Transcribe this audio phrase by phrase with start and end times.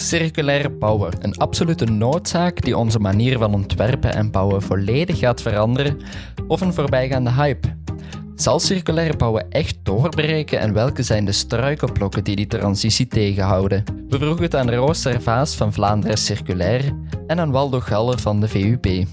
[0.00, 6.00] Circulair bouwen, een absolute noodzaak die onze manier van ontwerpen en bouwen volledig gaat veranderen,
[6.46, 7.68] of een voorbijgaande hype?
[8.34, 13.84] Zal circulair bouwen echt doorbreken en welke zijn de struikelblokken die die transitie tegenhouden?
[14.08, 16.92] We vroegen het aan Roos Servaas van Vlaanderen Circulair
[17.26, 19.06] en aan Waldo Galler van de VUB.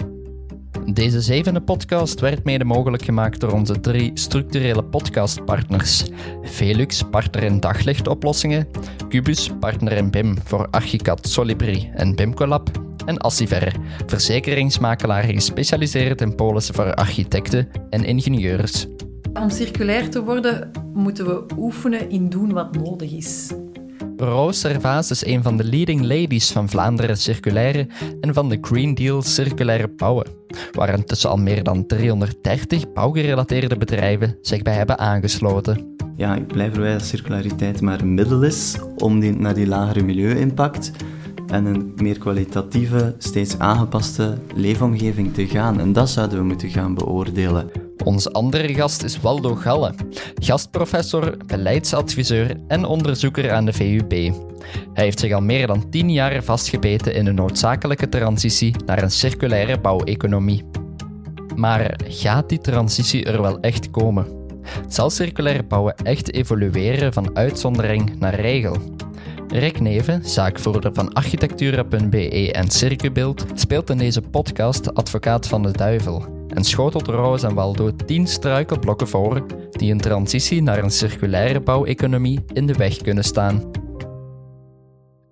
[0.93, 6.05] Deze zevende podcast werd mede mogelijk gemaakt door onze drie structurele podcastpartners.
[6.41, 8.67] Velux, partner in daglichtoplossingen,
[9.09, 12.69] Cubus, partner in BIM voor Archicad, Solibri en BIMCollab,
[13.05, 18.87] en Assiver, verzekeringsmakelaar gespecialiseerd in polissen voor architecten en ingenieurs.
[19.33, 23.51] Om circulair te worden moeten we oefenen in doen wat nodig is.
[24.17, 27.87] Roos Servaas is een van de leading ladies van Vlaanderen Circulaire
[28.21, 30.27] en van de Green Deal Circulaire Bouwen,
[30.71, 35.95] waar intussen al meer dan 330 bouwgerelateerde bedrijven zich bij hebben aangesloten.
[36.15, 40.91] Ja, ik blijf erbij dat circulariteit maar een middel is om naar die lagere milieu-impact
[41.47, 45.79] en een meer kwalitatieve, steeds aangepaste leefomgeving te gaan.
[45.79, 47.84] En dat zouden we moeten gaan beoordelen.
[48.05, 49.93] Onze andere gast is Waldo Galle,
[50.35, 54.11] gastprofessor, beleidsadviseur en onderzoeker aan de VUB.
[54.93, 59.11] Hij heeft zich al meer dan tien jaar vastgebeten in een noodzakelijke transitie naar een
[59.11, 60.63] circulaire bouweconomie.
[61.55, 64.27] Maar gaat die transitie er wel echt komen?
[64.87, 68.77] Zal circulair bouwen echt evolueren van uitzondering naar regel?
[69.47, 76.34] Rick Neven, zaakvoerder van architectura.be en Circubeeld, speelt in deze podcast advocaat van de duivel
[76.47, 82.43] en schotelt Roos en Waldo tien struikelblokken voor die een transitie naar een circulaire bouweconomie
[82.53, 83.71] in de weg kunnen staan.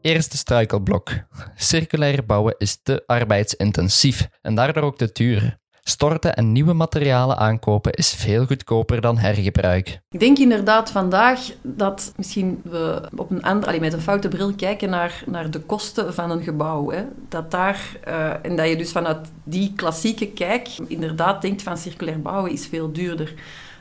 [0.02, 1.10] Eerste struikelblok.
[1.56, 5.62] Circulair bouwen is te arbeidsintensief en daardoor ook te duur.
[5.86, 10.00] Storten en nieuwe materialen aankopen is veel goedkoper dan hergebruik.
[10.10, 14.90] Ik denk inderdaad vandaag dat misschien we op een andere, met een foute bril kijken
[14.90, 16.90] naar, naar de kosten van een gebouw.
[16.92, 17.04] Hè.
[17.30, 22.22] Dat daar, uh, en dat je dus vanuit die klassieke kijk inderdaad denkt van circulair
[22.22, 23.34] bouwen is veel duurder.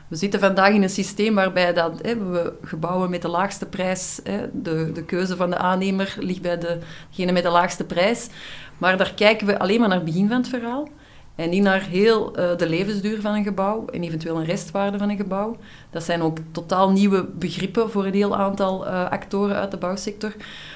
[0.07, 4.19] We zitten vandaag in een systeem waarbij dat, hè, we gebouwen met de laagste prijs,
[4.23, 8.29] hè, de, de keuze van de aannemer ligt bij degene met de laagste prijs.
[8.77, 10.87] Maar daar kijken we alleen maar naar het begin van het verhaal.
[11.35, 15.09] En niet naar heel uh, de levensduur van een gebouw en eventueel een restwaarde van
[15.09, 15.57] een gebouw.
[15.89, 20.33] Dat zijn ook totaal nieuwe begrippen voor een heel aantal uh, actoren uit de bouwsector.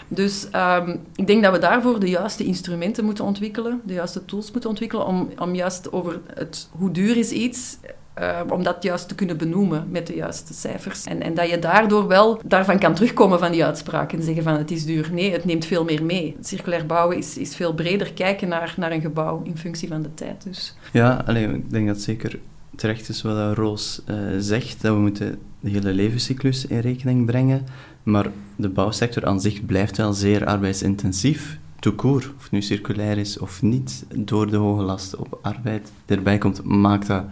[0.07, 4.51] Dus um, ik denk dat we daarvoor de juiste instrumenten moeten ontwikkelen, de juiste tools
[4.51, 7.77] moeten ontwikkelen om, om juist over het hoe duur is iets
[8.21, 11.03] uh, om dat juist te kunnen benoemen met de juiste cijfers.
[11.03, 14.53] En, en dat je daardoor wel daarvan kan terugkomen van die uitspraak en zeggen van
[14.53, 15.09] het is duur.
[15.11, 16.35] Nee, het neemt veel meer mee.
[16.41, 20.13] Circulair bouwen is, is veel breder kijken naar, naar een gebouw in functie van de
[20.13, 20.43] tijd.
[20.43, 20.75] Dus.
[20.91, 22.39] Ja, alleen, ik denk dat zeker
[22.75, 27.65] terecht is wat Roos uh, zegt, dat we moeten de hele levenscyclus in rekening brengen.
[28.03, 33.61] Maar de bouwsector aan zich blijft wel zeer arbeidsintensief toekoor, of nu circulair is of
[33.61, 37.25] niet, door de hoge last op arbeid erbij komt, maakt dat,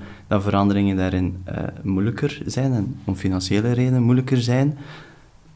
[0.43, 4.77] veranderingen daarin uh, moeilijker zijn en om financiële redenen moeilijker zijn.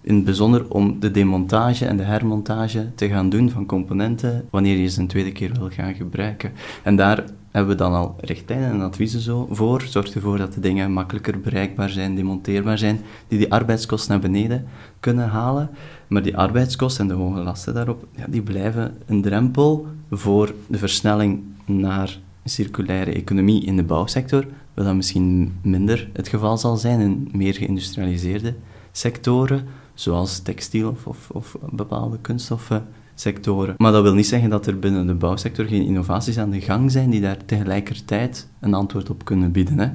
[0.02, 4.78] In het bijzonder om de demontage en de hermontage te gaan doen van componenten wanneer
[4.78, 6.52] je ze een tweede keer wil gaan gebruiken.
[6.84, 9.82] En daar hebben we dan al richtlijnen en adviezen zo voor.
[9.82, 14.66] Zorg ervoor dat de dingen makkelijker bereikbaar zijn, demonteerbaar zijn, die die arbeidskosten naar beneden
[15.00, 15.70] kunnen halen.
[16.08, 20.78] Maar die arbeidskosten en de hoge lasten daarop, ja, die blijven een drempel voor de
[20.78, 27.00] versnelling naar circulaire economie in de bouwsector, wat dan misschien minder het geval zal zijn
[27.00, 28.54] in meer geïndustrialiseerde
[28.92, 29.68] sectoren,
[30.00, 33.76] zoals textiel of, of, of bepaalde kunststoffen sectoren.
[33.78, 36.92] Maar dat wil niet zeggen dat er binnen de bouwsector geen innovaties aan de gang
[36.92, 39.80] zijn die daar tegelijkertijd een antwoord op kunnen bieden.
[39.80, 39.90] Hè.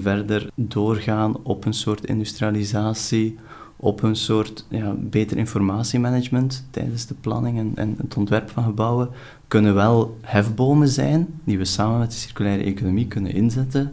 [0.00, 3.36] Verder doorgaan op een soort industrialisatie,
[3.76, 9.08] op een soort ja, beter informatiemanagement tijdens de planning en, en, het ontwerp van gebouwen,
[9.48, 13.92] kunnen wel hefbomen zijn die we samen met de circulaire economie kunnen inzetten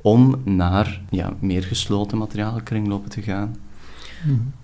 [0.00, 3.56] om naar ja, meer gesloten materialenkringlopen te gaan.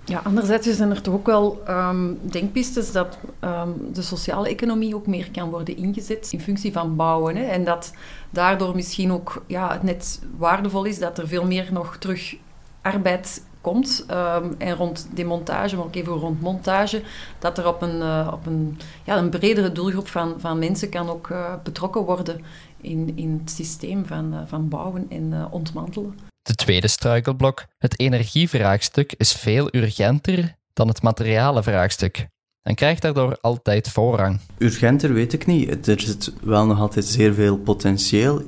[0.05, 5.07] Ja, anderzijds zijn er toch ook wel um, denkpistes dat um, de sociale economie ook
[5.07, 7.37] meer kan worden ingezet in functie van bouwen.
[7.51, 7.93] En dat
[8.31, 12.37] daardoor misschien ook ja, het net waardevol is dat er veel meer nog terug
[12.83, 14.07] arbeid komt.
[14.11, 17.03] Um, en rond demontage, maar ook even rond montage,
[17.39, 21.09] dat er op een, uh, op een, ja, een bredere doelgroep van, van mensen kan
[21.09, 22.41] ook uh, betrokken worden
[22.81, 26.32] in, in het systeem van, uh, van bouwen en ontmantelen.
[26.43, 32.29] De tweede struikelblok, het energievraagstuk, is veel urgenter dan het materialenvraagstuk
[32.63, 34.41] en krijgt daardoor altijd voorrang.
[34.59, 35.89] Urgenter weet ik niet.
[35.89, 38.43] Er zit wel nog altijd zeer veel potentieel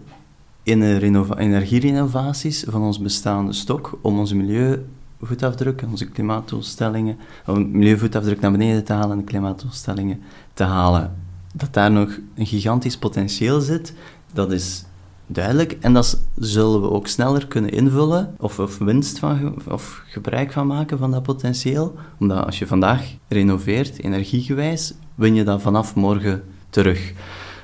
[0.62, 4.86] in energierenovaties van ons bestaande stok om milieu
[5.18, 10.22] milieuvoetafdruk, onze klimaatdoelstellingen, om milieuvoetafdruk naar beneden te halen en de klimaatdoelstellingen
[10.54, 11.14] te halen.
[11.52, 13.92] Dat daar nog een gigantisch potentieel zit,
[14.32, 14.84] dat is
[15.26, 15.76] duidelijk.
[15.80, 20.66] En dat zullen we ook sneller kunnen invullen of, of winst van, of gebruik van
[20.66, 21.94] maken van dat potentieel.
[22.18, 27.12] Omdat als je vandaag renoveert, energiegewijs, win je dat vanaf morgen terug.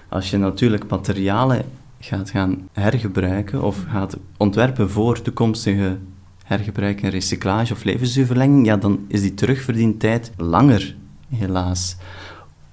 [0.08, 1.64] Als je natuurlijk materialen
[2.00, 5.98] gaat gaan hergebruiken of gaat ontwerpen voor toekomstige
[6.44, 10.96] hergebruik en recyclage of levensduurverlenging, ja, dan is die terugverdientijd langer,
[11.28, 11.96] helaas.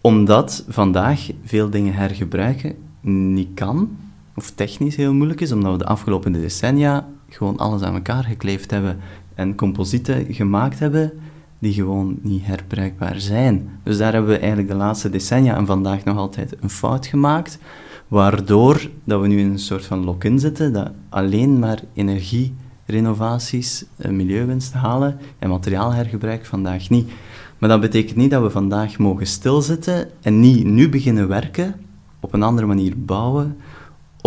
[0.01, 3.98] Omdat vandaag veel dingen hergebruiken niet kan,
[4.38, 8.72] of technisch heel moeilijk is, omdat we de afgelopen decennia gewoon alles aan elkaar gekleefd
[8.72, 9.00] hebben
[9.36, 11.12] en composieten gemaakt hebben
[11.60, 13.69] die gewoon niet herbruikbaar zijn.
[13.84, 17.60] Dus daar hebben we eigenlijk de laatste decennia en vandaag nog altijd een fout gemaakt,
[18.07, 24.74] waardoor dat we nu in een soort van lock-in zitten, dat alleen maar energierenovaties milieuwinst
[24.74, 27.12] halen en materiaalhergebruik vandaag niet.
[27.57, 31.75] Maar dat betekent niet dat we vandaag mogen stilzitten en niet nu beginnen werken,
[32.19, 33.57] op een andere manier bouwen,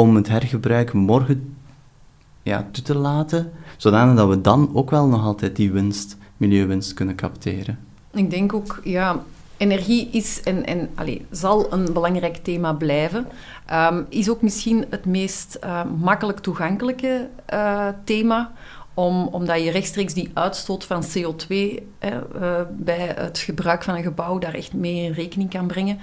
[0.00, 1.56] om het hergebruik morgen
[2.43, 6.94] ja, toe te laten, zodanig dat we dan ook wel nog altijd die winst, milieuwinst
[6.94, 7.79] kunnen capteren.
[8.12, 9.23] Ik denk ook, ja,
[9.56, 13.26] energie is en, en allez, zal een belangrijk thema blijven.
[13.73, 18.52] Um, is ook misschien het meest uh, makkelijk toegankelijke uh, thema
[18.95, 21.71] om, omdat je rechtstreeks die uitstoot van CO2 uh,
[22.71, 25.99] bij het gebruik van een gebouw daar echt mee in rekening kan brengen.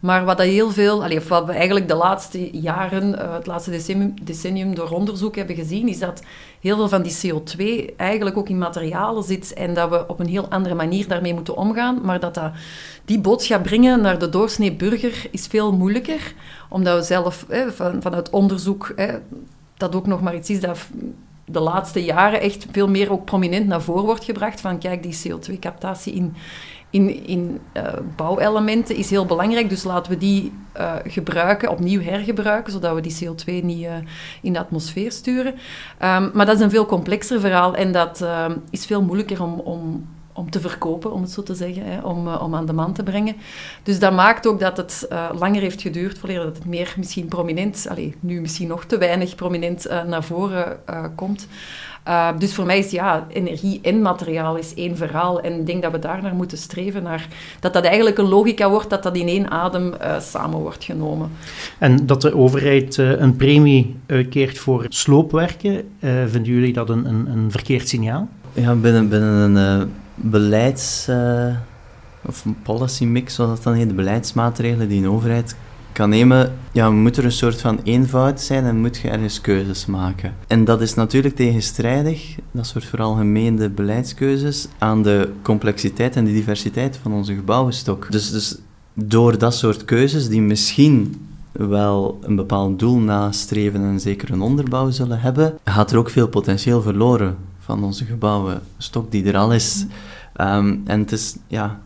[0.00, 4.14] Maar wat, dat heel veel, wat we eigenlijk de laatste jaren, uh, het laatste decennium,
[4.22, 6.22] decennium, door onderzoek hebben gezien, is dat
[6.60, 10.28] heel veel van die CO2 eigenlijk ook in materialen zit en dat we op een
[10.28, 12.00] heel andere manier daarmee moeten omgaan.
[12.02, 12.52] Maar dat, dat
[13.04, 16.34] die boodschap brengen naar de doorsnee burger is veel moeilijker,
[16.68, 18.94] omdat we zelf van, vanuit onderzoek
[19.76, 20.78] dat ook nog maar iets is dat
[21.44, 24.60] de laatste jaren echt veel meer ook prominent naar voren wordt gebracht.
[24.60, 26.34] Van kijk, die CO2-captatie in,
[26.90, 27.82] in, in uh,
[28.16, 29.68] bouwelementen is heel belangrijk.
[29.68, 33.94] Dus laten we die uh, gebruiken, opnieuw hergebruiken, zodat we die CO2 niet uh,
[34.42, 35.52] in de atmosfeer sturen.
[35.52, 38.26] Um, maar dat is een veel complexer verhaal en dat
[38.70, 42.26] is veel moeilijker om, om om te verkopen, om het zo te zeggen, hè, om,
[42.26, 43.36] uh, om aan de man te brengen.
[43.82, 47.86] Dus dat maakt ook dat het uh, langer heeft geduurd voordat het meer misschien prominent,
[47.90, 50.78] allez, nu misschien nog te weinig prominent uh, naar voren
[51.14, 51.48] komt.
[52.38, 55.40] dus voor mij is ja, energie en materiaal is één verhaal.
[55.40, 57.28] En ik denk dat we daar naar moeten streven, naar,
[57.60, 61.30] dat dat eigenlijk een logica wordt, dat dat in één adem samen wordt genomen.
[61.78, 67.50] En dat de overheid een premie uitkeert voor sloopwerken, vinden jullie dat een, een, een
[67.50, 68.28] verkeerd signaal?
[68.52, 71.56] Ja, binnen, binnen een beleids- uh,
[72.26, 75.56] of policy mix, zoals dat dan heet, de beleidsmaatregelen die een overheid
[75.92, 79.86] kan nemen, ja, moet er een soort van eenvoud zijn en moet je ergens keuzes
[79.86, 80.34] maken.
[80.46, 86.32] En dat is natuurlijk tegenstrijdig, dat soort vooral gemeende beleidskeuzes, aan de complexiteit en de
[86.32, 88.06] diversiteit van onze gebouwenstok.
[88.10, 88.58] Dus, dus
[88.94, 94.90] door dat soort keuzes, die misschien wel een bepaald doel nastreven en zeker een onderbouw
[94.90, 97.36] zullen hebben, gaat er ook veel potentieel verloren
[97.74, 99.86] van onze gebouwen, stok die er al is.
[100.40, 101.80] Um, en het is, ja,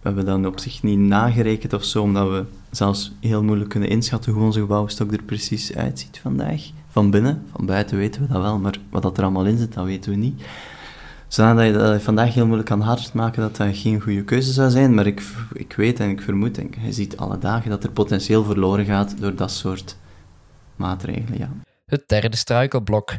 [0.00, 3.88] we hebben dan op zich niet nagerekend of zo, omdat we zelfs heel moeilijk kunnen
[3.88, 6.62] inschatten hoe onze gebouwenstok er precies uitziet vandaag.
[6.88, 9.74] Van binnen, van buiten weten we dat wel, maar wat dat er allemaal in zit,
[9.74, 10.42] dat weten we niet.
[11.28, 14.70] Zodat je dat vandaag heel moeilijk kan hard maken dat dat geen goede keuze zou
[14.70, 15.22] zijn, maar ik,
[15.52, 19.14] ik weet en ik vermoed, en je ziet alle dagen dat er potentieel verloren gaat
[19.20, 19.96] door dat soort
[20.76, 21.69] maatregelen, ja.
[21.90, 23.12] Het derde struikelblok.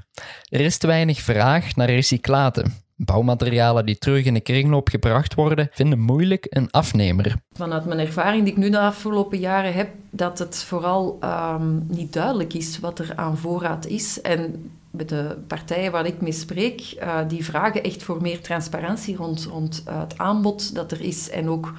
[0.50, 2.74] Er is te weinig vraag naar recyclaten.
[2.96, 7.36] Bouwmaterialen die terug in de kringloop gebracht worden, vinden moeilijk een afnemer.
[7.54, 12.14] Vanuit mijn ervaring die ik nu de afgelopen jaren heb, dat het vooral um, niet
[12.14, 14.22] duidelijk is wat er aan voorraad is.
[14.22, 19.16] En met de partijen waar ik mee spreek, uh, die vragen echt voor meer transparantie
[19.16, 21.74] rond, uh, het aanbod dat er is en ook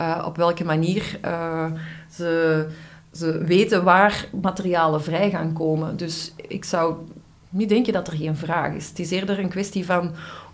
[0.00, 1.18] uh, op welke manier
[2.10, 2.66] ze
[3.12, 5.96] ze weten waar materialen vrij gaan komen.
[5.96, 6.94] Dus ik zou
[7.48, 8.88] niet denken dat er geen vraag is.
[8.88, 10.10] Het is eerder een kwestie van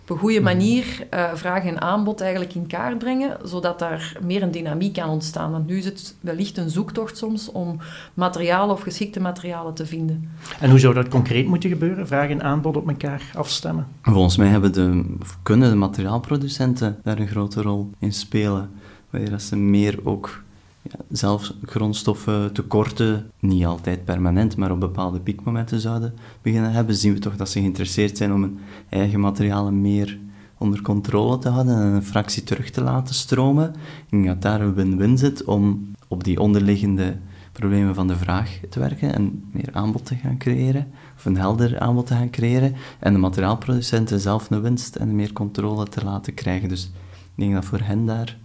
[0.09, 4.41] op een goede manier uh, vraag en aanbod eigenlijk in kaart brengen, zodat daar meer
[4.41, 5.51] een dynamiek kan ontstaan.
[5.51, 7.79] Want nu is het wellicht een zoektocht soms om
[8.13, 10.29] materialen of geschikte materialen te vinden.
[10.59, 12.07] En hoe zou dat concreet moeten gebeuren?
[12.07, 13.87] Vraag en aanbod op elkaar afstemmen?
[14.01, 18.69] Volgens mij hebben de, kunnen de materiaalproducenten daar een grote rol in spelen.
[19.09, 20.43] Wanneer ze meer ook
[20.91, 27.13] ja, zelfs grondstoffen tekorten, niet altijd permanent, maar op bepaalde piekmomenten zouden beginnen hebben, zien
[27.13, 30.19] we toch dat ze geïnteresseerd zijn om hun eigen materialen meer
[30.57, 33.69] onder controle te houden en een fractie terug te laten stromen.
[33.75, 37.17] Ik denk dat daar een win-win zit om op die onderliggende
[37.51, 41.79] problemen van de vraag te werken en meer aanbod te gaan creëren, of een helder
[41.79, 46.33] aanbod te gaan creëren, en de materiaalproducenten zelf een winst en meer controle te laten
[46.33, 46.69] krijgen.
[46.69, 48.37] Dus ik denk dat voor hen daar...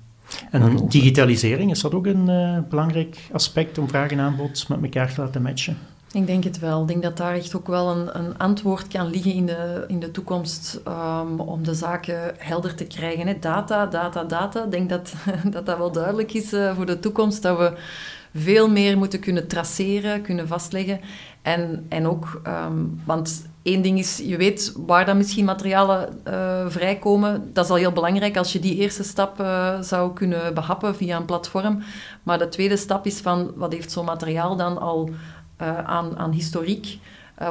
[0.51, 5.15] En digitalisering, is dat ook een uh, belangrijk aspect om vraag en aanbod met elkaar
[5.15, 5.77] te laten matchen?
[6.15, 6.81] Ik denk het wel.
[6.81, 10.01] Ik denk dat daar echt ook wel een, een antwoord kan liggen in de, in
[10.01, 13.27] de toekomst um, om de zaken helder te krijgen.
[13.27, 13.39] Hè.
[13.39, 14.65] Data, data, data.
[14.65, 15.13] Ik denk dat,
[15.51, 17.73] dat dat wel duidelijk is uh, voor de toekomst, dat we
[18.35, 21.01] veel meer moeten kunnen traceren, kunnen vastleggen.
[21.43, 26.65] En, en ook, um, want één ding is, je weet waar dan misschien materialen uh,
[26.69, 27.51] vrijkomen.
[27.53, 31.17] Dat is al heel belangrijk als je die eerste stap uh, zou kunnen behappen via
[31.17, 31.83] een platform.
[32.23, 35.11] Maar de tweede stap is van, wat heeft zo'n materiaal dan al
[35.63, 36.99] uh, aan, aan historiek?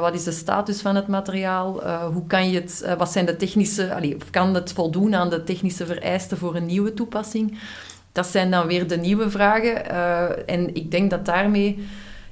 [0.00, 1.82] wat is de status van het materiaal?
[2.12, 5.86] hoe kan je het, wat zijn de technische, allee, kan het voldoen aan de technische
[5.86, 7.58] vereisten voor een nieuwe toepassing?
[8.14, 9.82] Dat zijn dan weer de nieuwe vragen.
[9.90, 11.78] Uh, en ik denk dat daarmee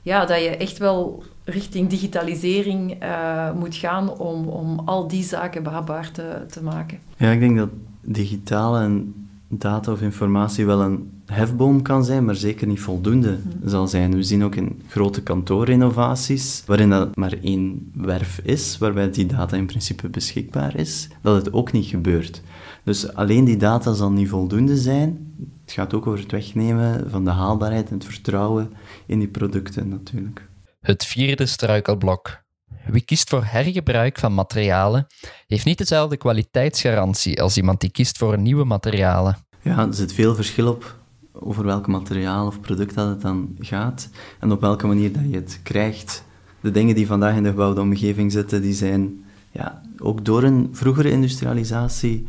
[0.02, 5.62] ja, dat je echt wel richting digitalisering uh, moet gaan om, om al die zaken
[5.62, 6.98] behapbaar te, te maken.
[7.16, 7.68] Ja, ik denk dat
[8.00, 9.14] digitale en
[9.48, 13.68] data of informatie wel een hefboom kan zijn, maar zeker niet voldoende hmm.
[13.68, 14.14] zal zijn.
[14.14, 19.56] We zien ook in grote kantoorinnovaties, waarin dat maar één werf is, waarbij die data
[19.56, 22.42] in principe beschikbaar is, dat het ook niet gebeurt.
[22.84, 25.34] Dus alleen die data zal niet voldoende zijn.
[25.72, 28.72] Het gaat ook over het wegnemen van de haalbaarheid en het vertrouwen
[29.06, 30.48] in die producten natuurlijk.
[30.80, 32.42] Het vierde struikelblok.
[32.86, 35.06] Wie kiest voor hergebruik van materialen
[35.46, 39.36] heeft niet dezelfde kwaliteitsgarantie als iemand die kiest voor nieuwe materialen.
[39.62, 40.96] Ja, er zit veel verschil op
[41.32, 45.36] over welk materiaal of product dat het dan gaat en op welke manier dat je
[45.36, 46.24] het krijgt.
[46.60, 50.68] De dingen die vandaag in de gebouwde omgeving zitten, die zijn ja, ook door een
[50.72, 52.26] vroegere industrialisatie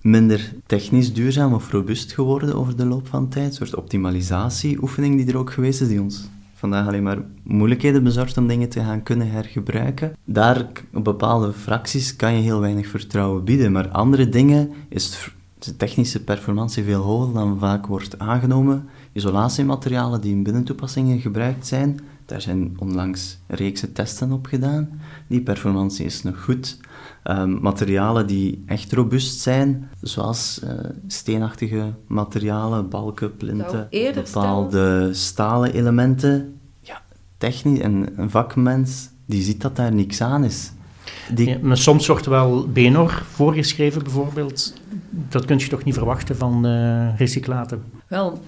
[0.00, 3.46] minder technisch duurzaam of robuust geworden over de loop van tijd.
[3.46, 8.36] Een soort optimalisatieoefening die er ook geweest is, die ons vandaag alleen maar moeilijkheden bezorgt
[8.36, 10.16] om dingen te gaan kunnen hergebruiken.
[10.24, 15.76] Daar, op bepaalde fracties, kan je heel weinig vertrouwen bieden, maar andere dingen is de
[15.76, 18.88] technische performantie veel hoger dan vaak wordt aangenomen.
[19.12, 25.00] Isolatiematerialen die in binnentoepassingen gebruikt zijn, daar zijn onlangs reekse testen op gedaan.
[25.26, 26.78] Die performantie is nog goed.
[27.24, 30.70] Um, materialen die echt robuust zijn, zoals uh,
[31.06, 36.58] steenachtige materialen, balken, plinten, bepaalde stalen elementen.
[36.80, 37.02] Ja,
[37.36, 40.72] technisch, en een vakmens die ziet dat daar niks aan is.
[41.34, 41.48] Die...
[41.48, 44.72] Ja, maar soms wordt wel Benor voorgeschreven, bijvoorbeeld.
[45.10, 47.82] Dat kun je toch niet verwachten van uh, recyclaten?
[48.06, 48.40] Wel,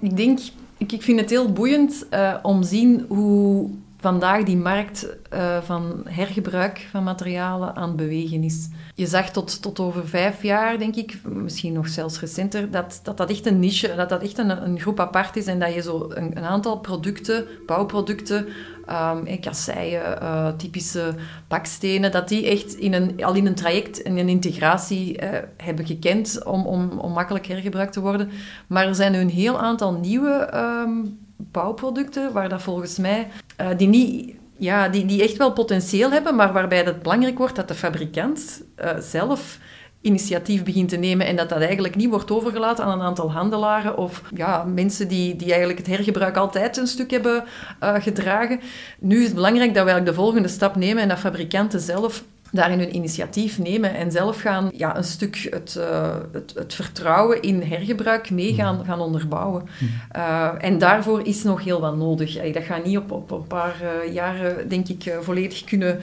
[0.00, 0.38] ik denk,
[0.76, 6.00] ik, ik vind het heel boeiend uh, om zien hoe vandaag die markt uh, van
[6.04, 8.68] hergebruik van materialen aan het bewegen is.
[8.94, 13.16] Je zag tot, tot over vijf jaar, denk ik, misschien nog zelfs recenter, dat dat,
[13.16, 15.82] dat echt een niche, dat dat echt een, een groep apart is en dat je
[15.82, 18.46] zo een, aantal producten, bouwproducten,
[18.88, 21.14] um, kasseien, uh, typische
[21.48, 25.18] bakstenen, dat die echt in een, al in een traject, in een integratie
[25.56, 28.30] hebben gekend om, om, om makkelijk hergebruikt te worden.
[28.66, 31.18] Maar er zijn nu een heel aantal nieuwe um,
[31.50, 33.28] bouwproducten waar dat volgens mij
[33.60, 37.56] uh, die niet ja, die, die echt wel potentieel hebben, maar waarbij het belangrijk wordt
[37.56, 39.58] dat de fabrikant uh, zelf
[40.00, 43.96] initiatief begint te nemen en dat dat eigenlijk niet wordt overgelaten aan een aantal handelaren
[43.96, 47.44] of ja, mensen die, die eigenlijk het hergebruik altijd een stuk hebben
[47.82, 48.60] uh, gedragen.
[48.98, 52.78] Nu is het belangrijk dat we de volgende stap nemen en dat fabrikanten zelf daarin
[52.78, 57.62] hun initiatief nemen en zelf gaan ja, een stuk het, uh, het, het, vertrouwen in
[57.62, 58.84] hergebruik mee gaan, mm.
[58.84, 59.68] gaan onderbouwen.
[60.16, 62.38] Uh, en daarvoor is nog heel wat nodig.
[62.38, 66.00] Allee, dat gaat niet op, op een paar uh, jaren, denk ik, volledig kunnen,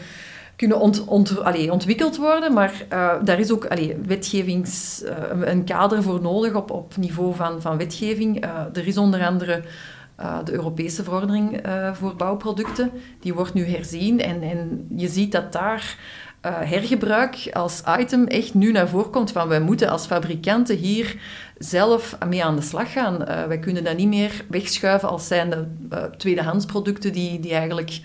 [0.56, 2.74] kunnen ont, ont, allee, ontwikkeld worden, maar
[3.24, 5.04] daar is ook allee, wetgevings,
[5.42, 8.46] een kader voor nodig op, op niveau van, van wetgeving.
[8.74, 9.62] er is onder andere...
[10.22, 12.92] Uh, de Europese verordening uh, voor bouwproducten.
[13.20, 15.98] Die wordt nu herzien en, en je ziet dat daar
[16.52, 19.32] hergebruik als item echt nu naar voren komt.
[19.32, 21.16] Van wij moeten als fabrikanten hier
[21.58, 23.22] zelf mee aan de slag gaan.
[23.22, 28.00] Uh, wij kunnen dat niet meer wegschuiven als zijnde uh, tweedehands producten die, die eigenlijk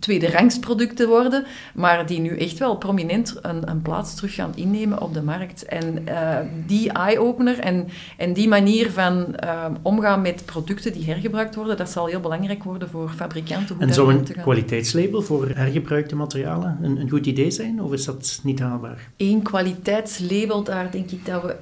[0.00, 5.14] tweederangsproducten worden, maar die nu echt wel prominent een, een plaats terug gaan innemen op
[5.14, 5.64] de markt.
[5.64, 11.54] En uh, die eye-opener en, en die manier van uh, omgaan met producten die hergebruikt
[11.54, 13.76] worden, dat zal heel belangrijk worden voor fabrikanten.
[13.76, 18.04] Hoe en zou een kwaliteitslabel voor hergebruikte materialen een, een goed idee zijn, of is
[18.04, 19.08] dat niet haalbaar?
[19.16, 21.56] Eén kwaliteitslabel, daar denk ik dat we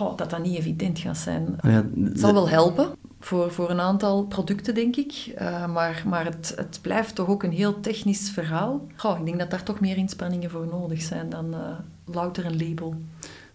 [0.00, 1.56] Oh, dat dat niet evident gaat zijn.
[1.62, 2.88] Ja, het zal wel helpen,
[3.24, 5.34] voor, voor een aantal producten, denk ik.
[5.40, 8.86] Uh, maar maar het, het blijft toch ook een heel technisch verhaal.
[8.96, 11.58] Goh, ik denk dat daar toch meer inspanningen voor nodig zijn dan uh,
[12.04, 12.94] louter een label.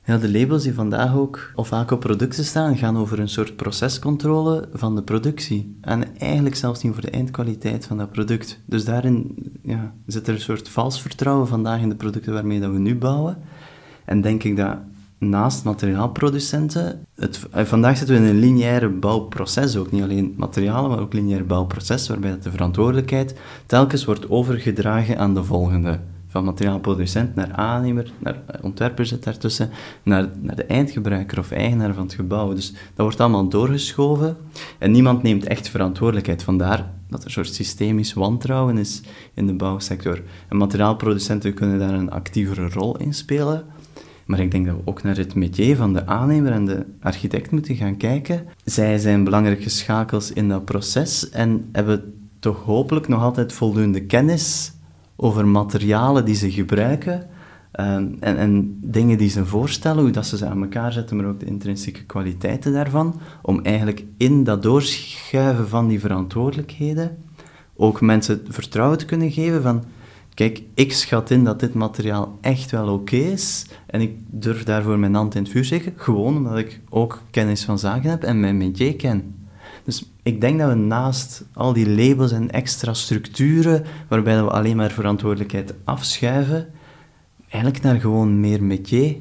[0.04, 3.56] Ja, de labels die vandaag ook of vaak op producten staan, gaan over een soort
[3.56, 5.78] procescontrole van de productie.
[5.82, 8.60] En eigenlijk zelfs niet voor de eindkwaliteit van dat product.
[8.66, 12.72] Dus daarin ja, zit er een soort vals vertrouwen vandaag in de producten waarmee dat
[12.72, 13.38] we nu bouwen.
[14.06, 14.78] En denk ik dat
[15.18, 20.90] naast materiaalproducenten, het, eh, vandaag zitten we in een lineaire bouwproces ook, niet alleen materialen,
[20.90, 27.36] maar ook lineair bouwproces, waarbij de verantwoordelijkheid telkens wordt overgedragen aan de volgende van materiaalproducent
[27.36, 29.70] naar aannemer, naar ontwerper zit daartussen,
[30.04, 32.54] naar, naar de eindgebruiker of eigenaar van het gebouw.
[32.54, 34.38] Dus dat wordt allemaal doorgeschoven
[34.80, 36.44] en niemand neemt echt verantwoordelijkheid.
[36.44, 39.02] Vandaar dat er een soort systemisch wantrouwen is
[39.34, 40.22] in de bouwsector.
[40.50, 43.66] En materiaalproducenten kunnen daar een actievere rol in spelen.
[44.28, 47.52] Maar ik denk dat we ook naar het métier van de aannemer en de architect
[47.52, 48.46] moeten gaan kijken.
[48.64, 54.72] Zij zijn belangrijke schakels in dat proces en hebben toch hopelijk nog altijd voldoende kennis
[55.16, 57.28] over materialen die ze gebruiken
[57.72, 61.26] ehm, en, en, dingen die ze voorstellen, hoe dat ze ze aan elkaar zetten, maar
[61.26, 67.18] ook de intrinsieke kwaliteiten daarvan, om eigenlijk in dat doorschuiven van die verantwoordelijkheden
[67.76, 69.84] ook mensen vertrouwen te kunnen geven van
[70.38, 75.00] kijk, ik schat in dat dit materiaal echt wel oké is en ik durf daarvoor
[75.00, 78.40] mijn hand in het vuur zeggen, gewoon omdat ik ook kennis van zaken heb en
[78.40, 79.36] mijn métier ken.
[79.84, 84.76] Dus ik denk dat we naast al die labels en extra structuren, waarbij we alleen
[84.76, 86.68] maar verantwoordelijkheid afschuiven,
[87.50, 89.16] eigenlijk naar gewoon meer métier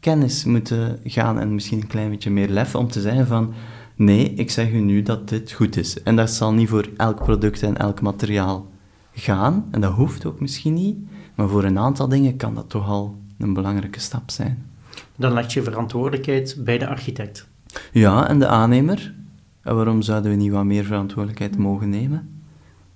[0.00, 3.54] kennis moeten gaan en misschien een klein beetje meer lef om te zeggen van
[3.96, 6.02] nee, ik zeg u nu dat dit goed is.
[6.02, 8.70] En dat zal niet voor elk product en elk materiaal
[9.12, 10.96] gaan, en dat hoeft ook misschien niet,
[11.34, 14.66] maar voor een aantal dingen kan dat toch al een belangrijke stap zijn.
[15.16, 17.48] Dan leg je verantwoordelijkheid bij de architect.
[17.92, 19.14] Ja, en de aannemer.
[19.62, 22.42] En waarom zouden we niet wat meer verantwoordelijkheid mogen nemen?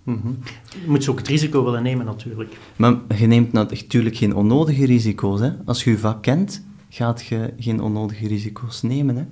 [0.02, 0.38] Mm
[0.82, 2.56] Je moet ze ook het risico willen nemen, natuurlijk.
[2.76, 5.40] Maar je neemt natuurlijk geen onnodige risico's.
[5.40, 5.50] Hè?
[5.64, 9.16] Als je je vak kent, gaat je geen onnodige risico's nemen.
[9.16, 9.24] Hè?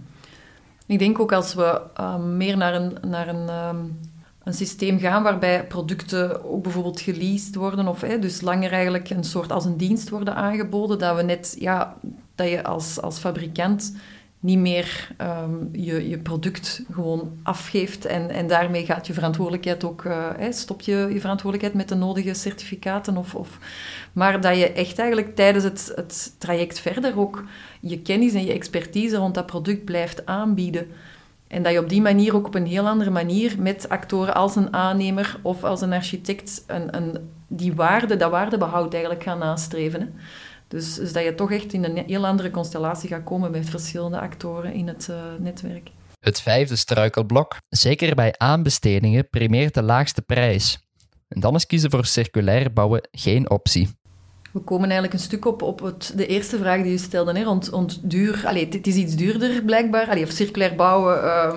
[0.87, 3.99] Ik denk ook als we uh, meer naar een, naar een, um,
[4.45, 9.25] een systeem gaan waarbij producten ook bijvoorbeeld geleased worden, of hè, dus langer eigenlijk een
[9.25, 11.97] soort als een dienst worden aangeboden, dat we net, ja,
[12.35, 13.93] dat je als, als fabrikant
[14.45, 20.05] niet meer um, je, je product gewoon afgeeft en, en daarmee gaat je verantwoordelijkheid ook,
[20.05, 23.17] uh, stop je je verantwoordelijkheid met de nodige certificaten.
[23.17, 23.59] Of, of,
[24.13, 27.45] maar dat je echt eigenlijk tijdens het, het traject verder ook
[27.81, 30.87] je kennis en je expertise rond dat product blijft aanbieden.
[31.55, 34.57] En dat je op die manier ook op een heel andere manier met actoren als
[34.57, 40.15] een aannemer of als een architect een, een, die waarde, dat waardebehoud eigenlijk gaan nastreven.
[40.69, 44.21] Dus, dus, dat je toch echt in een heel andere constellatie gaat komen met verschillende
[44.21, 45.91] actoren in het uh, netwerk.
[46.21, 50.79] Het vijfde struikelblok, zeker bij aanbestedingen, primeert de laagste prijs.
[51.29, 53.89] En dan is kiezen voor circulair bouwen geen optie.
[54.55, 57.45] We komen eigenlijk een stuk op, op het, de eerste vraag die u stelde, hè,
[57.45, 58.43] rond, rond duur.
[58.47, 60.09] Allee, het is iets duurder blijkbaar.
[60.09, 61.53] Allee, of circulair bouwen uh,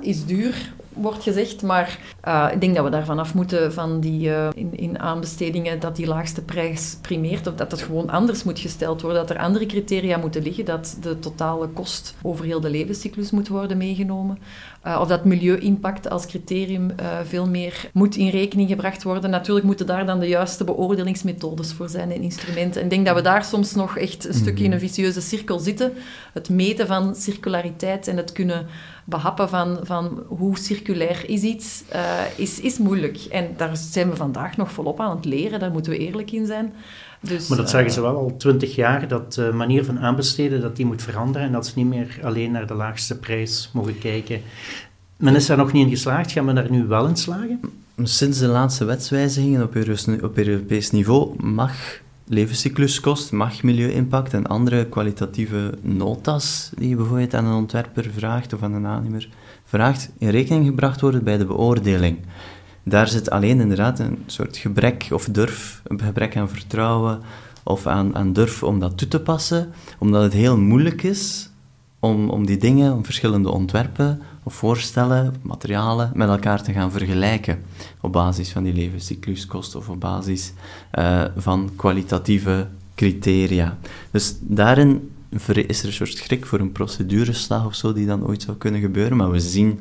[0.00, 1.62] is duur wordt gezegd.
[1.62, 1.98] Maar
[2.28, 5.96] uh, ik denk dat we daarvan af moeten van die uh, in, in, aanbestedingen dat
[5.96, 7.46] die laagste prijs primeert.
[7.46, 9.20] Of dat het gewoon anders moet gesteld worden.
[9.20, 10.64] Dat er andere criteria moeten liggen.
[10.64, 14.38] Dat de totale kost over heel de levenscyclus moet worden meegenomen.
[14.86, 16.90] Uh, of dat milieu-impact als criterium
[17.24, 19.30] veel meer moet in rekening gebracht worden.
[19.30, 22.80] Natuurlijk moeten daar dan de juiste beoordelingsmethodes voor zijn en instrumenten.
[22.80, 25.58] En ik denk dat we daar soms nog echt een stukje in een vicieuze cirkel
[25.58, 25.92] zitten.
[26.32, 28.66] Het meten van circulariteit en het kunnen
[29.04, 33.18] behappen van, van hoe circulair is iets, uh, is, is moeilijk.
[33.30, 36.46] En daar zijn we vandaag nog volop aan het leren, daar moeten we eerlijk in
[36.46, 36.72] zijn.
[37.20, 40.76] Dus, maar dat zeggen ze wel al twintig jaar, dat de manier van aanbesteden dat
[40.76, 44.40] die moet veranderen en dat ze niet meer alleen naar de laagste prijs mogen kijken.
[45.16, 47.60] Men is daar nog niet in geslaagd, gaan we daar nu wel in slagen?
[48.02, 49.62] Sinds de laatste wetswijzigingen
[50.22, 51.72] op Europees niveau mag
[52.30, 58.62] levenscycluskost, mag milieu-impact en andere kwalitatieve notas die je bijvoorbeeld aan een ontwerper vraagt of
[58.62, 59.28] aan een aannemer
[59.70, 62.18] vraagt, in rekening gebracht worden bij de beoordeling.
[62.82, 67.20] Daar zit alleen inderdaad een soort gebrek of durf, een gebrek aan vertrouwen
[67.62, 71.50] of aan, aan durf om dat toe te passen, omdat het heel moeilijk is
[71.98, 77.62] om, om die dingen, om verschillende ontwerpen of voorstellen, materialen met elkaar te gaan vergelijken
[78.00, 80.52] op basis van die levenscycluskosten of op basis
[80.98, 83.78] uh, van kwalitatieve criteria.
[84.10, 88.42] Dus daarin is er een soort schrik voor een procedureslag of zo die dan ooit
[88.42, 89.80] zou kunnen gebeuren, maar we zien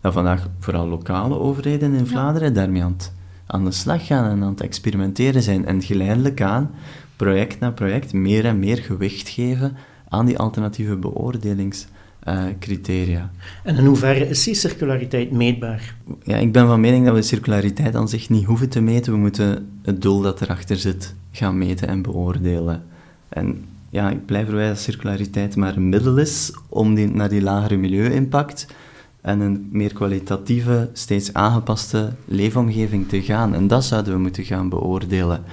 [0.00, 3.12] dat vandaag vooral lokale overheden in Vlaanderen daarmee aan, het,
[3.46, 6.70] aan de slag gaan en aan het experimenteren zijn en geleidelijk aan,
[7.16, 9.76] project na project, meer en meer gewicht geven
[10.08, 11.86] aan die alternatieve beoordelings
[12.28, 13.30] uh, criteria.
[13.64, 15.94] En in hoeverre is die circulariteit meetbaar?
[16.22, 19.12] Ja, ik ben van mening dat we circulariteit aan zich niet hoeven te meten.
[19.12, 22.82] We moeten het doel dat erachter zit gaan meten en beoordelen.
[23.28, 27.76] En ja, ik blijf erbij dat circulariteit maar een middel is om naar die lagere
[27.76, 28.66] milieu-impact
[29.20, 33.54] en een meer kwalitatieve, steeds aangepaste leefomgeving te gaan.
[33.54, 35.44] En dat zouden we moeten gaan beoordelen.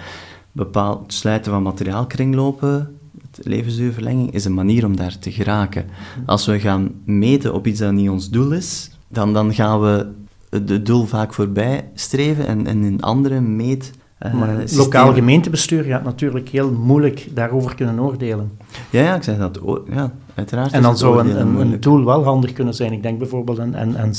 [0.51, 5.85] Bepaald sluiten van materiaalkringlopen, het levensduurverlenging, is een manier om daar te geraken.
[6.25, 10.11] Als we gaan meten op iets dat niet ons doel is, dan, dan gaan we
[10.49, 16.03] het doel vaak voorbij streven en, en in andere meet maar een lokaal gemeentebestuur gaat
[16.03, 18.51] natuurlijk heel moeilijk daarover kunnen oordelen.
[18.89, 19.59] Ja, ja ik zeg dat.
[19.89, 20.71] Ja, uiteraard.
[20.71, 22.91] En dan zou een, een, een, tool wel handig kunnen zijn.
[22.91, 24.13] Ik denk bijvoorbeeld aan, aan, aan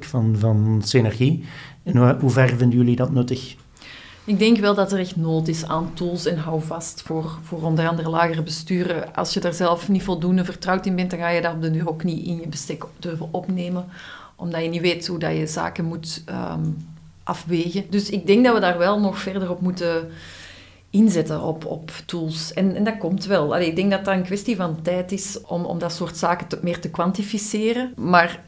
[0.00, 1.44] van, van Synergie.
[1.82, 3.56] In hoe ver vinden jullie dat nuttig?
[4.24, 7.88] Ik denk wel dat er echt nood is aan tools en houvast voor, voor onder
[7.88, 9.14] andere lagere besturen.
[9.14, 11.70] Als je daar zelf niet voldoende vertrouwd in bent, dan ga je daar op de
[11.70, 13.84] duur ook niet in je bestek durven opnemen.
[14.36, 16.76] Omdat je niet weet hoe dat je zaken moet um,
[17.28, 17.84] afwegen.
[17.90, 20.08] Dus ik denk dat we daar wel nog verder op moeten
[20.90, 22.52] inzetten op, op tools.
[22.52, 23.54] En, en dat komt wel.
[23.54, 26.46] Allee, ik denk dat dat een kwestie van tijd is om, om dat soort zaken
[26.46, 27.92] te, meer te kwantificeren.
[27.96, 28.40] Maar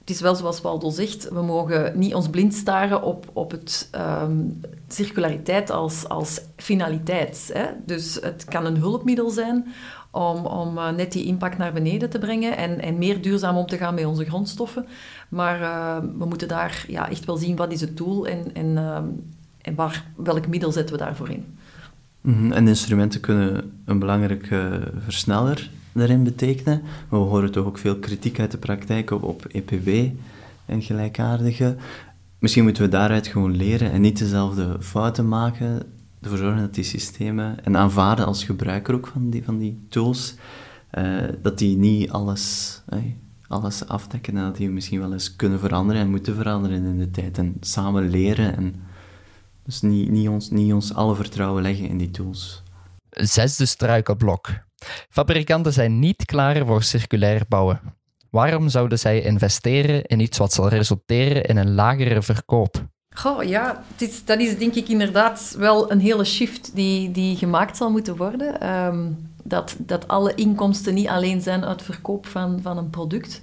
[0.00, 3.90] het is wel zoals Waldo zegt, we mogen niet ons blind staren op, op het
[4.22, 7.50] um, circulariteit als, als finaliteit.
[7.52, 7.66] Hè?
[7.86, 9.72] Dus het kan een hulpmiddel zijn
[10.12, 13.66] om, om uh, net die impact naar beneden te brengen en, en meer duurzaam om
[13.66, 14.86] te gaan met onze grondstoffen.
[15.28, 18.66] Maar uh, we moeten daar ja, echt wel zien wat is het doel en, en,
[18.66, 18.96] uh,
[19.60, 19.76] en
[20.16, 21.44] welk middel zetten we daarvoor in.
[22.20, 22.52] -hmm.
[22.52, 26.82] En instrumenten kunnen een belangrijke versneller daarin betekenen.
[27.08, 30.10] we horen toch ook veel kritiek uit de praktijk op, op EPB
[30.66, 31.76] en gelijkaardige.
[32.38, 35.82] Misschien moeten we daaruit gewoon leren en niet dezelfde fouten maken
[36.22, 40.34] ervoor zorgen dat die systemen, en aanvaarden als gebruiker ook van die, van die tools,
[40.98, 43.16] uh, dat die niet alles, hey,
[43.48, 47.10] alles afdekken en dat die misschien wel eens kunnen veranderen en moeten veranderen in de
[47.10, 47.38] tijd.
[47.38, 48.74] En samen leren en
[49.64, 52.62] dus niet, niet, ons, niet ons alle vertrouwen leggen in die tools.
[53.10, 54.48] Zesde struikelblok.
[55.08, 57.80] Fabrikanten zijn niet klaar voor circulair bouwen.
[58.30, 62.88] Waarom zouden zij investeren in iets wat zal resulteren in een lagere verkoop?
[63.14, 63.82] Goh, ja,
[64.24, 68.68] dat is denk ik inderdaad wel een hele shift die, die gemaakt zal moeten worden.
[68.86, 73.40] Um, dat, dat alle inkomsten niet alleen zijn uit verkoop van, van een product,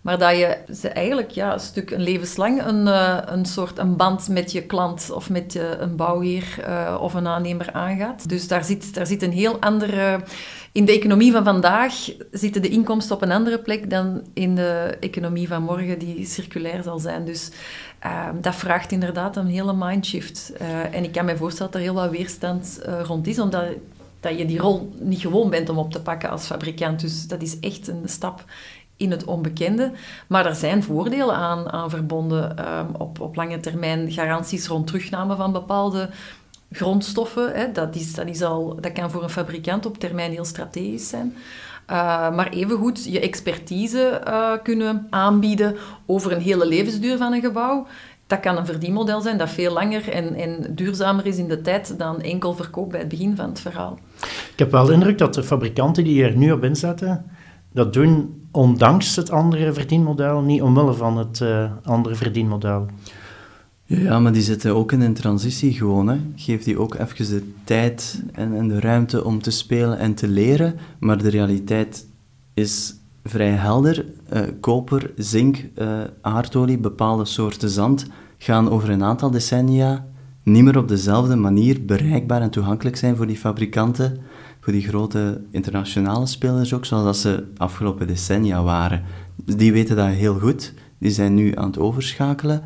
[0.00, 3.96] maar dat je ze eigenlijk ja, een stuk een levenslang een, uh, een soort een
[3.96, 8.28] band met je klant of met uh, een bouwheer uh, of een aannemer aangaat.
[8.28, 10.20] Dus daar zit, daar zit een heel andere...
[10.72, 11.94] In de economie van vandaag
[12.30, 16.82] zitten de inkomsten op een andere plek dan in de economie van morgen, die circulair
[16.82, 17.24] zal zijn.
[17.24, 17.50] Dus
[18.00, 20.52] Ehm, dat vraagt inderdaad een hele mindshift.
[20.60, 23.64] Uh, en ik kan me voorstellen dat er heel wat weerstand uh, rond is, omdat
[24.20, 27.00] dat je die rol niet gewoon bent om op te pakken als fabrikant.
[27.00, 28.44] Dus dat is echt een stap
[28.96, 29.92] in het onbekende.
[30.28, 34.12] Maar er zijn voordelen aan, aan verbonden um, op, op lange termijn.
[34.12, 36.10] Garanties rond terugname van bepaalde
[36.72, 37.52] grondstoffen.
[37.52, 41.34] Hè, dat, is, is al, dat kan voor een fabrikant op termijn heel strategisch zijn.
[41.90, 41.96] Uh,
[42.36, 47.86] maar evengoed je expertise uh, kunnen aanbieden over een hele levensduur van een gebouw.
[48.26, 51.98] Dat kan een verdienmodel zijn dat veel langer en, en duurzamer is in de tijd
[51.98, 53.98] dan enkel verkoop bij het begin van het verhaal.
[54.52, 57.24] Ik heb wel de indruk dat de fabrikanten die er nu op inzetten,
[57.72, 62.86] dat doen ondanks het andere verdienmodel, niet omwille van het uh, andere verdienmodel.
[63.98, 66.08] Ja, maar die zitten ook in een transitie gewoon.
[66.08, 66.18] Hè.
[66.36, 70.28] Geef die ook even de tijd en, en de ruimte om te spelen en te
[70.28, 70.74] leren.
[70.98, 72.06] Maar de realiteit
[72.54, 74.04] is vrij helder.
[74.32, 78.06] Uh, koper, zink, uh, aardolie, bepaalde soorten zand
[78.38, 80.06] gaan over een aantal decennia
[80.42, 84.18] niet meer op dezelfde manier bereikbaar en toegankelijk zijn voor die fabrikanten,
[84.60, 89.02] voor die grote internationale spelers ook, zoals dat ze afgelopen decennia waren.
[89.44, 90.74] Die weten dat heel goed.
[90.98, 92.62] Die zijn nu aan het overschakelen.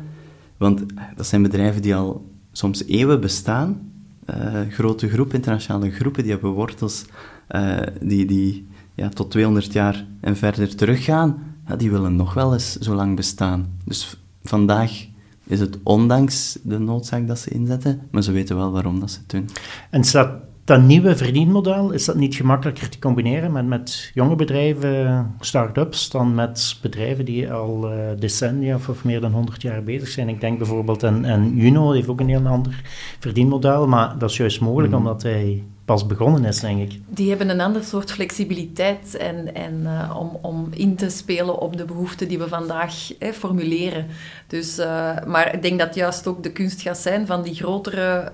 [0.57, 0.83] Want
[1.15, 3.91] dat zijn bedrijven die al soms eeuwen bestaan.
[4.29, 7.05] Uh, grote groepen, internationale groepen, die hebben wortels
[7.49, 11.55] uh, die, die ja, tot 200 jaar en verder teruggaan.
[11.67, 13.77] Ja, die willen nog wel eens zo lang bestaan.
[13.83, 15.05] Dus vandaag
[15.43, 19.19] is het ondanks de noodzaak dat ze inzetten, maar ze weten wel waarom dat ze
[19.19, 19.49] het doen.
[19.89, 25.35] En staat dat nieuwe verdienmodel, is dat niet gemakkelijker te combineren met, met jonge bedrijven,
[25.39, 30.07] start-ups, dan met bedrijven die al uh, decennia of, of, meer dan 100 jaar bezig
[30.07, 30.29] zijn?
[30.29, 32.81] Ik denk bijvoorbeeld aan, aan Juno, die heeft ook een heel ander
[33.19, 34.97] verdienmodel, maar dat is juist mogelijk mm.
[34.97, 36.99] omdat hij pas begonnen is, denk ik.
[37.07, 41.77] Die hebben een ander soort flexibiliteit en, en uh, om, om in te spelen op
[41.77, 42.93] de behoeften die we vandaag
[43.33, 44.07] formuleren.
[44.47, 44.85] Dus, uh,
[45.25, 48.31] maar ik denk dat juist ook de kunst gaat zijn van die grotere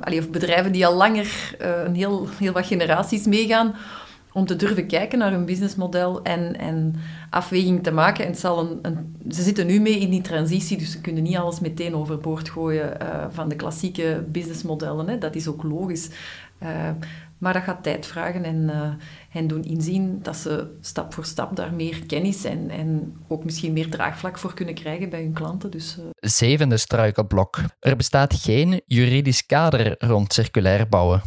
[0.00, 3.74] allee, of bedrijven die al langer een heel, heel wat generaties meegaan,
[4.34, 6.94] om te durven kijken naar hun businessmodel en, en
[7.30, 8.26] afweging te maken.
[8.26, 8.34] En
[9.28, 12.96] ze zitten nu mee in die transitie, dus ze kunnen niet alles meteen overboord gooien
[13.02, 15.08] uh, van de klassieke businessmodellen.
[15.08, 15.18] Hè.
[15.18, 16.10] Dat is ook logisch.
[16.62, 16.68] Uh,
[17.38, 18.70] Maar dat gaat tijd vragen en
[19.28, 23.90] hen doen inzien dat ze stap voor stap daar meer kennis en, ook misschien meer
[23.90, 25.70] draagvlak voor kunnen krijgen bij hun klanten.
[25.70, 25.98] Dus.
[26.14, 27.60] Zevende struikelblok.
[27.80, 31.22] Er bestaat geen juridisch kader rond circulair bouwen.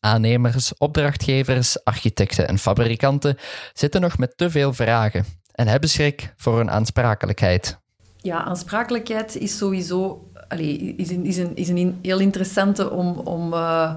[0.00, 3.36] Aannemers, opdrachtgevers, architecten en fabrikanten
[3.72, 7.78] zitten nog met te veel vragen en hebben schrik voor een aansprakelijkheid.
[8.16, 13.52] Ja, aansprakelijkheid is sowieso allee, is een, is een, is een heel interessante om, om,
[13.52, 13.94] uh,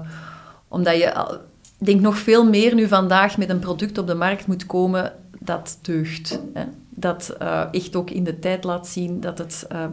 [0.68, 1.38] omdat je
[1.78, 5.78] denk nog veel meer nu vandaag met een product op de markt moet komen dat
[5.82, 6.40] deugt.
[6.54, 6.64] Hè?
[6.90, 9.84] Dat uh, echt ook in de tijd laat zien dat het uh,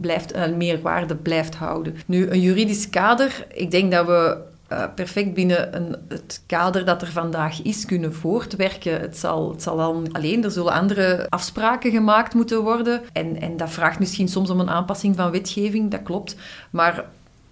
[0.00, 1.96] blijft, een meerwaarde blijft houden.
[2.06, 7.02] Nu, een juridisch kader, ik denk dat we uh, perfect binnen een, het kader dat
[7.02, 9.00] er vandaag is kunnen voortwerken.
[9.00, 9.80] Het zal, het zal
[10.12, 13.00] alleen, er zullen andere afspraken gemaakt moeten worden.
[13.12, 16.36] En, en dat vraagt misschien soms om een aanpassing van wetgeving, dat klopt.
[16.70, 17.04] Maar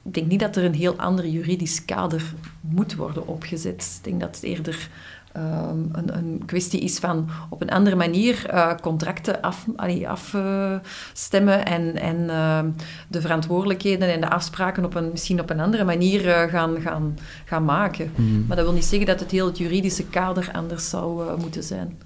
[0.05, 2.23] ik denk niet dat er een heel ander juridisch kader
[2.61, 3.95] moet worden opgezet.
[3.99, 4.89] Ik denk dat het eerder
[5.33, 11.97] Ehm, een, een, kwestie is van op een andere manier uh, contracten afstemmen af, en,
[11.97, 12.61] en uh,
[13.09, 17.19] de verantwoordelijkheden en de afspraken op een, misschien op een andere manier uh, gaan, gaan,
[17.45, 18.13] gaan maken.
[18.15, 18.45] Mm.
[18.47, 21.99] Maar dat wil niet zeggen dat het heel het juridische kader anders zou moeten zijn.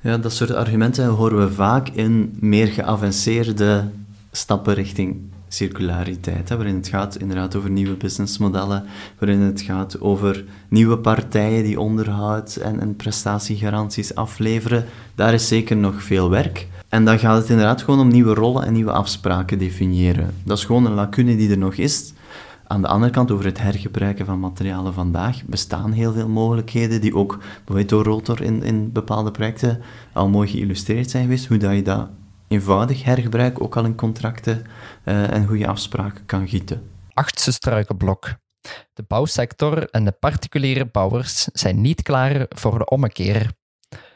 [0.00, 3.88] Ja, dat soort argumenten horen we vaak in meer geavanceerde
[4.30, 8.84] stappen richting circulariteit, waarin het gaat inderdaad over nieuwe businessmodellen,
[9.18, 14.84] waarin het gaat over nieuwe partijen die onderhoud en, en prestatiegaranties afleveren.
[15.14, 16.68] Daar is zeker nog veel werk.
[16.88, 20.34] En dan gaat het inderdaad gewoon om nieuwe rollen en nieuwe afspraken definiëren.
[20.44, 22.12] Dat is gewoon een lacune die er nog is.
[22.66, 27.14] Aan de andere kant, over het hergebruiken van materialen vandaag, bestaan heel veel mogelijkheden die
[27.14, 29.80] ook bijvoorbeeld door Rotor in, in bepaalde projecten
[30.12, 32.08] al mooi geïllustreerd zijn geweest, hoe dat je dat
[32.48, 34.66] eenvoudig hergebruik ook al in contracten
[35.04, 36.90] uh, en goede afspraken kan gieten.
[37.12, 38.34] Achtste struikenblok.
[38.92, 43.50] De bouwsector en de particuliere bouwers zijn niet klaar voor de ommekeer.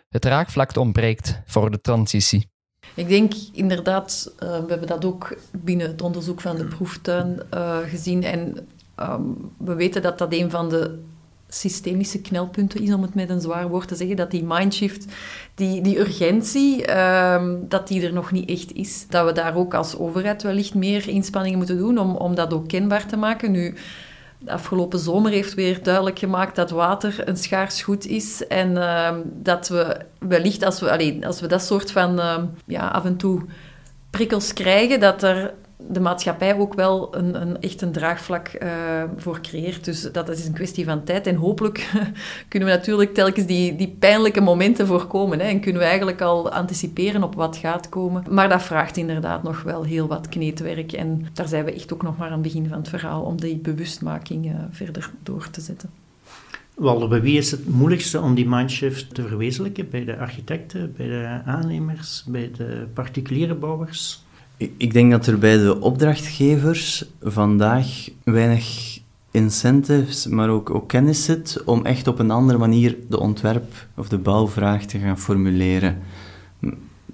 [0.08, 2.50] Het raakvlak ontbreekt voor de transitie.
[2.94, 7.78] Ik denk inderdaad, uh, we hebben dat ook binnen het onderzoek van de proeftuin uh,
[7.78, 8.22] gezien.
[8.24, 11.02] En um, we weten dat dat een van de
[11.48, 15.04] systemische knelpunten is, om het met een zwaar woord te zeggen, dat die mindshift,
[15.54, 19.06] die, die urgentie, um, dat die er nog niet echt is.
[19.08, 22.68] Dat we daar ook als overheid wellicht meer inspanningen moeten doen om, om dat ook
[22.68, 23.50] kenbaar te maken.
[23.50, 23.74] Nu,
[24.38, 29.16] de afgelopen zomer heeft weer duidelijk gemaakt dat water een schaars goed is en uh,
[29.24, 33.16] dat we wellicht, als we, alleen, als we dat soort van uh, ja, af en
[33.16, 33.42] toe
[34.11, 35.54] prikkels krijgen, dat er
[35.86, 38.70] de maatschappij ook wel een, een echt een draagvlak uh,
[39.16, 39.84] voor creëert.
[39.84, 41.26] Dus dat is een kwestie van tijd.
[41.26, 41.90] En hopelijk
[42.48, 45.38] kunnen we natuurlijk telkens die, die pijnlijke momenten voorkomen.
[45.38, 48.24] Hè, en kunnen we eigenlijk al anticiperen op wat gaat komen.
[48.30, 50.92] Maar dat vraagt inderdaad nog wel heel wat kneedwerk.
[50.92, 53.40] En daar zijn we echt ook nog maar aan het begin van het verhaal om
[53.40, 55.90] die bewustmaking uh, verder door te zetten.
[56.74, 59.90] Waldo, bij wie is het moeilijkste om die mindshift te verwezenlijken?
[59.90, 64.26] Bij de architecten, bij de aannemers, bij de particuliere bouwers?
[64.59, 68.99] Ik denk dat er bij de opdrachtgevers vandaag weinig
[69.31, 74.09] incentives, maar ook, ook kennis zit om echt op een andere manier de ontwerp- of
[74.09, 75.99] de bouwvraag te gaan formuleren.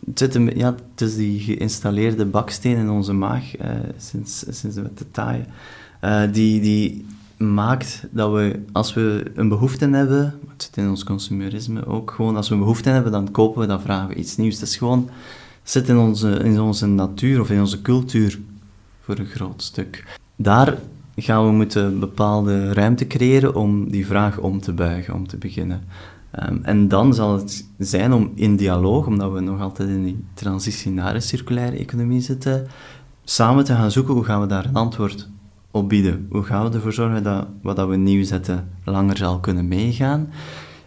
[0.07, 4.95] Het, zit ja, het is die geïnstalleerde baksteen in onze maag uh, sinds, sinds we
[4.95, 5.47] te taaien,
[6.05, 11.05] uh, die, die maakt dat we, als we een behoefte hebben, het zit in ons
[11.05, 14.37] consumerisme ook, gewoon als we een behoefte hebben, dan kopen we, dan vragen we iets
[14.37, 14.55] nieuws.
[14.55, 15.11] Het is gewoon
[15.65, 18.41] zit in onze, in onze natuur of in onze cultuur
[19.01, 20.19] voor een groot stuk.
[20.37, 20.79] Daar
[21.17, 25.83] gaan we moeten bepaalde ruimte creëren om die vraag om te buigen, om te beginnen.
[26.49, 30.25] Um, en dan zal het zijn om in dialoog, omdat we nog altijd in die
[30.35, 32.67] transitie naar een circulaire economie zitten,
[33.25, 35.29] samen te gaan zoeken hoe gaan we daar een antwoord
[35.71, 36.27] op bieden.
[36.31, 40.33] Hoe gaan we ervoor zorgen dat wat we nieuw zetten langer zal kunnen meegaan?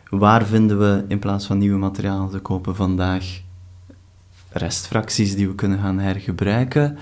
[0.10, 3.42] Waar vinden we in plaats van nieuwe materialen te kopen vandaag
[4.52, 6.98] restfracties die we kunnen gaan hergebruiken.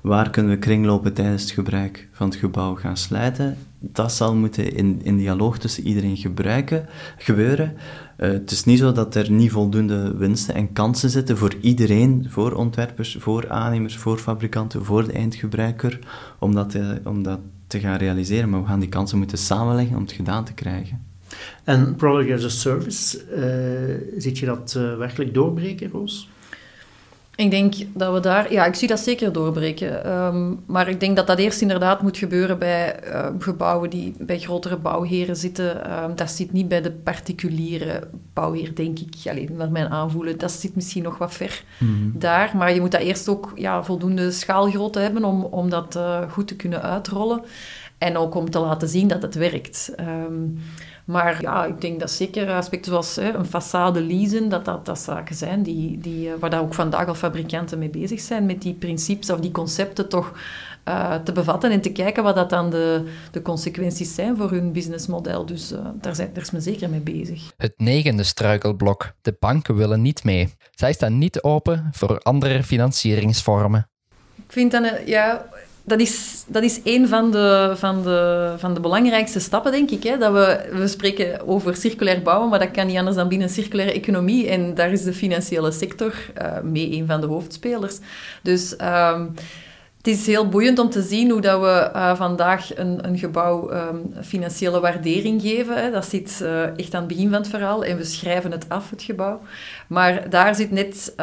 [0.00, 3.56] Waar kunnen we kringlopen tijdens het gebruik van het gebouw gaan sluiten?
[3.78, 7.76] Dat zal moeten in, in dialoog tussen iedereen gebruiken, gebeuren.
[8.18, 12.26] Uh, het is niet zo dat er niet voldoende winsten en kansen zitten voor iedereen,
[12.28, 15.98] voor ontwerpers, voor aannemers, voor fabrikanten, voor de eindgebruiker,
[16.38, 18.50] om dat te, om dat te gaan realiseren.
[18.50, 21.02] Maar we gaan die kansen moeten samenleggen om het gedaan te krijgen.
[21.64, 26.28] En Product as a Service, uh, ziet je dat uh, werkelijk doorbreken, Roos?
[27.36, 28.52] Ik denk dat we daar...
[28.52, 30.12] Ja, ik zie dat zeker doorbreken.
[30.12, 34.38] Um, maar ik denk dat dat eerst inderdaad moet gebeuren bij uh, gebouwen die bij
[34.38, 36.02] grotere bouwheren zitten.
[36.02, 39.14] Um, dat zit niet bij de particuliere bouwheer, denk ik.
[39.30, 40.38] Alleen met mijn aanvoelen.
[40.38, 42.12] Dat zit misschien nog wat ver mm -hmm.
[42.18, 42.56] daar.
[42.56, 46.48] Maar je moet dat eerst ook ja, voldoende schaalgrootte hebben om, om dat uh, goed
[46.48, 47.42] te kunnen uitrollen.
[47.98, 49.94] En ook om te laten zien dat het werkt.
[50.00, 50.58] Um,
[51.04, 54.98] Maar ja, ik denk dat zeker aspecten zoals hè, een façade leasen, dat dat, dat
[54.98, 58.74] zaken zijn die, die, waar daar ook vandaag al fabrikanten mee bezig zijn, met die
[58.74, 60.32] principes of die concepten toch
[60.88, 64.72] uh, te bevatten en te kijken wat dat dan de, de consequenties zijn voor hun
[64.72, 65.46] businessmodel.
[65.46, 67.52] Dus uh, daar, zijn, daar is men zeker mee bezig.
[67.56, 69.12] Het negende struikelblok.
[69.22, 70.48] De banken willen niet mee.
[70.70, 73.88] Zij staan niet open voor andere financieringsvormen.
[74.36, 75.46] Ik vind dan, ja,
[75.84, 80.02] dat is, dat is een van de, van, de, van de belangrijkste stappen, denk ik.
[80.02, 80.18] Hè?
[80.18, 83.94] Dat we, we spreken over circulair bouwen, maar dat kan niet anders dan binnen circulaire
[83.94, 84.48] economie.
[84.48, 87.98] En daar is de financiële sector uh, mee een van de hoofdspelers.
[88.42, 88.76] Dus...
[88.80, 89.34] Um,
[89.96, 93.72] het is heel boeiend om te zien hoe dat we uh, vandaag een, een gebouw
[93.72, 95.82] um, financiële waardering geven.
[95.82, 95.90] Hè.
[95.90, 98.90] Dat zit uh, echt aan het begin van het verhaal en we schrijven het af,
[98.90, 99.40] het gebouw.
[99.86, 101.14] Maar daar zit net...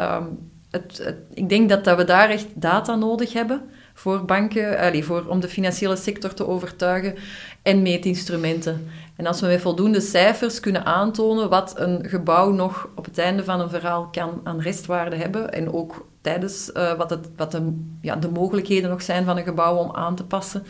[0.70, 3.62] Het, het, ik denk dat, dat we daar echt data nodig hebben
[3.94, 7.14] voor banken, allez, voor, om de financiële sector te overtuigen
[7.62, 8.90] en meetinstrumenten.
[9.16, 13.44] En als we met voldoende cijfers kunnen aantonen wat een gebouw nog op het einde
[13.44, 17.82] van een verhaal kan aan restwaarde hebben en ook tijdens uh, wat, het, wat de,
[18.00, 20.64] ja, de mogelijkheden nog zijn van een gebouw om aan te passen.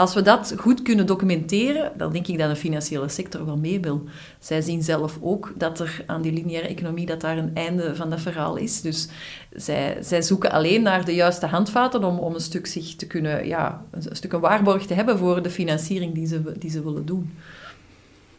[0.00, 3.80] Als we dat goed kunnen documenteren, dan denk ik dat de financiële sector wel mee
[3.80, 4.04] wil.
[4.38, 8.10] Zij zien zelf ook dat er aan die lineaire economie dat daar een einde van
[8.10, 8.80] dat verhaal is.
[8.80, 9.08] Dus
[9.54, 13.46] zij, zij zoeken alleen naar de juiste handvaten om, om een stuk zich te kunnen,
[13.46, 17.06] ja, een, stuk een waarborg te hebben voor de financiering die ze, die ze willen
[17.06, 17.30] doen.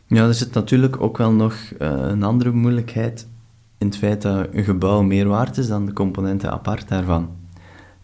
[0.08, 3.28] Ja, er zit natuurlijk ook wel nog uh, een andere moeilijkheid
[3.78, 7.41] in het feit dat een gebouw meer waard is dan de componenten apart daarvan.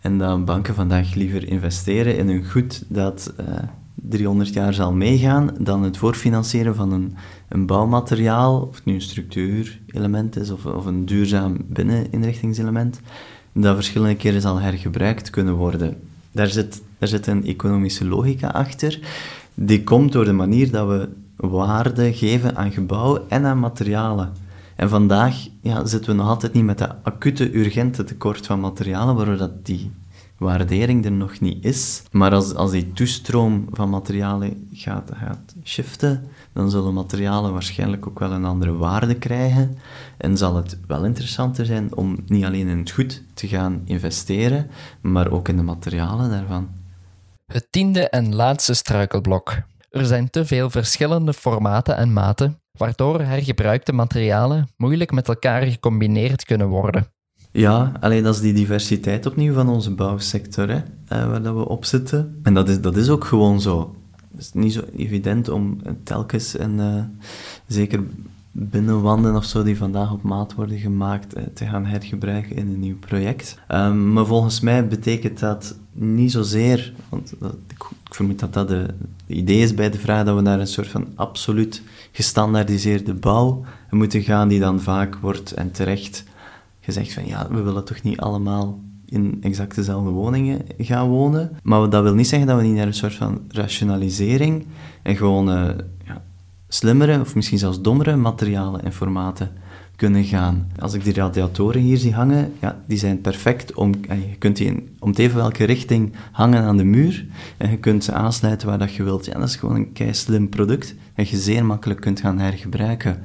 [0.02, 3.64] En dat banken vandaag liever investeren in een goed dat uh, eh,
[3.96, 7.16] 300 jaar zal meegaan, dan het voorfinancieren van een,
[7.50, 13.00] een bouwmateriaal, of het nu een structuurelement is of, of een duurzaam binneninrichtingselement,
[13.54, 15.98] dat verschillende keren zal hergebruikt kunnen worden.
[16.32, 19.00] Daar zit, daar zit een economische logica achter.
[19.54, 24.32] Die komt door de manier dat we waarde geven aan gebouwen en aan materialen.
[24.78, 29.16] En vandaag ja, zitten we nog altijd niet met dat acute, urgente tekort van materialen,
[29.16, 29.92] waardoor dat die
[30.38, 32.04] waardering er nog niet is.
[32.12, 38.20] Maar als, als die toestroom van materialen gaat, gaat shiften, dan zullen materialen waarschijnlijk ook
[38.20, 39.78] wel een andere waarde krijgen.
[40.18, 44.70] En zal het wel interessanter zijn om niet alleen in het goed te gaan investeren,
[45.02, 46.70] maar ook in de materialen daarvan.
[47.46, 49.62] Het tiende en laatste struikelblok.
[49.90, 56.44] Er zijn te veel verschillende formaten en maten waardoor hergebruikte materialen moeilijk met elkaar gecombineerd
[56.44, 57.08] kunnen worden.
[57.52, 61.68] Ja, alleen dat is die diversiteit opnieuw van onze bouwsector, hè, eh, waar dat we
[61.68, 62.40] op zitten.
[62.44, 63.96] En dat is, dat is ook gewoon zo.
[64.32, 67.04] Het is niet zo evident om telkens, en uh,
[67.68, 68.04] zeker
[68.52, 72.80] binnenwanden of zo die vandaag op maat worden gemaakt, eh, te gaan hergebruiken in een
[72.80, 73.58] nieuw project.
[73.72, 77.34] Um, maar volgens mij betekent dat niet zozeer, want
[77.68, 78.86] ik, vermoed dat dat de,
[79.28, 81.82] de, idee is bij de vraag dat we naar een soort van absoluut
[82.12, 86.24] gestandaardiseerde bouw moeten gaan, die dan vaak wordt en terecht
[86.80, 91.58] gezegd van ja, we willen toch niet allemaal in exact dezelfde woningen gaan wonen.
[91.64, 94.66] Maar dat wil niet zeggen dat we niet naar een soort van rationalisering
[95.04, 95.70] en gewoon uh,
[96.06, 96.24] ja,
[96.68, 99.52] slimmere of misschien zelfs dommere materialen en formaten
[99.98, 100.72] kunnen gaan.
[100.80, 103.92] Als ik die radiatoren hier zie hangen, ja, die zijn perfect om...
[104.08, 107.26] Je kunt die in, om even welke richting hangen aan de muur
[107.58, 109.26] en je kunt ze aansluiten waar dat je wilt.
[109.26, 113.18] Ja, dat is gewoon een kei slim product dat je zeer makkelijk kunt gaan hergebruiken.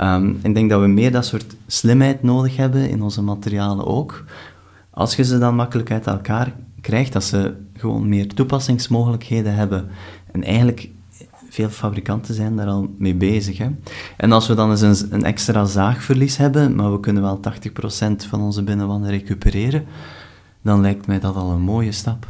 [0.00, 4.24] Um, ik denk dat we meer dat soort slimheid nodig hebben in onze materialen ook.
[4.90, 9.88] Als je ze dan makkelijk uit elkaar krijgt, dat ze gewoon meer toepassingsmogelijkheden hebben.
[10.32, 10.88] En eigenlijk
[11.52, 13.58] veel fabrikanten zijn daar al mee bezig.
[13.58, 13.68] Hè.
[14.16, 18.40] En als we dan eens een, extra zaagverlies hebben, maar we kunnen wel 80% van
[18.40, 19.84] onze binnenwanden recupereren,
[20.62, 22.26] dan lijkt mij dat al een mooie stap.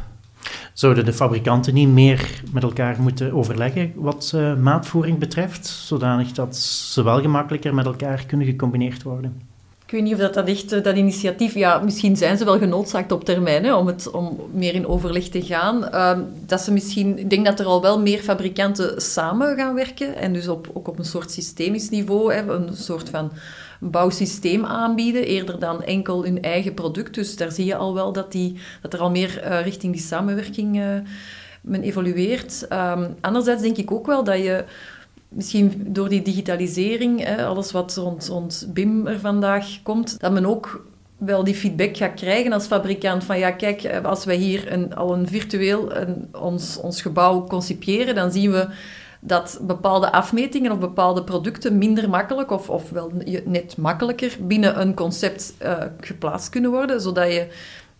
[0.73, 6.55] Zouden de fabrikanten niet meer met elkaar moeten overleggen wat uh, maatvoering betreft, zodanig dat
[6.57, 9.52] ze wel gemakkelijker met elkaar kunnen gecombineerd worden?
[9.93, 12.57] Ik weet niet of dat, dat echt, eh, dat initiatief, ja, misschien zijn ze wel
[12.57, 15.87] genoodzaakt op termijn om, het, om meer in overleg te gaan.
[15.93, 20.15] Uh, dat ze misschien, ik denk dat er al wel meer fabrikanten samen gaan werken
[20.15, 23.31] en dus op, ook op een soort systemisch niveau, hè, een soort van
[23.79, 27.15] bouwsysteem aanbieden, eerder dan enkel hun eigen product.
[27.15, 30.01] Dus daar zie je al wel dat, die, dat er al meer uh, richting die
[30.01, 30.85] samenwerking uh,
[31.61, 32.65] men evolueert.
[32.69, 34.63] Um, anderzijds denk ik ook wel dat je
[35.33, 40.45] misschien door die digitalisering, hè, alles wat rond, rond BIM er vandaag komt, dat men
[40.45, 40.85] ook
[41.17, 44.95] wel die feedback gaat krijgen als fabrikant van ja, kijk, eh, als wij hier een,
[44.95, 48.67] al een virtueel een, ons, ons gebouw concipiëren, dan zien we
[49.19, 53.11] dat bepaalde afmetingen of bepaalde producten minder makkelijk of, of wel
[53.45, 57.47] net makkelijker binnen een concept uh, geplaatst kunnen worden, zodat je,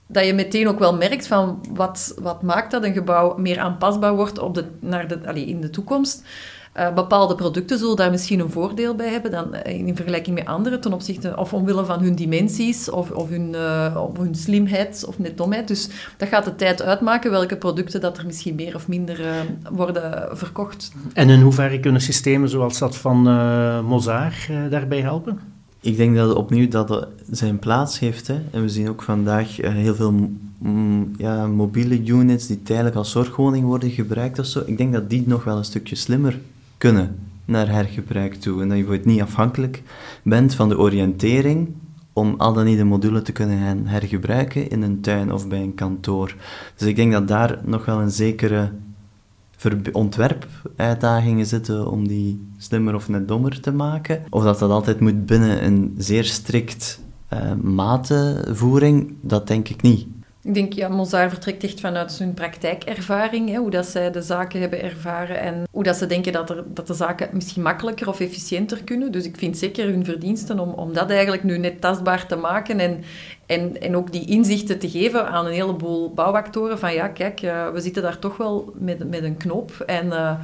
[0.07, 4.15] dat je meteen ook wel merkt van wat, wat maakt dat een gebouw meer aanpasbaar
[4.15, 6.23] wordt op de, naar de, allez, in de toekomst.
[6.78, 10.80] Uh, bepaalde producten zullen daar misschien een voordeel bij hebben dan in vergelijking met andere
[10.80, 13.55] ten opzichte of omwille van hun dimensies of, of, hun,
[13.97, 15.67] of hun slimheid of net domheid.
[15.67, 19.19] Dus dat gaat de tijd uitmaken welke producten dat er misschien meer of minder
[19.71, 20.91] worden verkocht.
[21.13, 23.21] En in hoeverre kunnen systemen zoals dat van
[23.86, 25.39] Mozart daarbij helpen?
[25.84, 28.28] Ik denk dat opnieuw dat zijn plaats heeft.
[28.28, 28.41] Hè.
[28.51, 33.65] En we zien ook vandaag heel veel mm, ja, mobiele units die tijdelijk als zorgwoning
[33.65, 34.61] worden gebruikt of zo.
[34.65, 36.39] Ik denk dat die nog wel een stukje slimmer
[36.84, 38.61] kunnen naar hergebruik toe.
[38.61, 39.84] En dat je niet afhankelijk
[40.23, 41.69] bent van de oriëntering
[42.13, 45.75] om al dan niet de module te kunnen hergebruiken in een tuin of bij een
[45.75, 46.36] kantoor.
[46.75, 48.71] Dus ik denk dat daar nog wel een zekere
[49.91, 54.23] ontwerpuitdagingen zitten om die slimmer of net dommer te maken.
[54.29, 57.01] Of dat dat altijd moet binnen een zeer strikt
[57.34, 60.07] uh, matevoering, dat denk ik niet.
[60.44, 64.60] Ik denk, ja, Mozart vertrekt echt vanuit hun praktijkervaring, hè, hoe dat zij de zaken
[64.60, 68.20] hebben ervaren en hoe dat ze denken dat, er, dat de zaken misschien makkelijker of
[68.20, 69.12] efficiënter kunnen.
[69.12, 72.80] Dus ik vind zeker hun verdiensten om, om dat eigenlijk nu net tastbaar te maken
[72.80, 73.04] en,
[73.46, 77.70] en, en ook die inzichten te geven aan een heleboel bouwactoren van ja, kijk, uh,
[77.70, 80.39] we zitten daar toch wel met, met een knop en uh,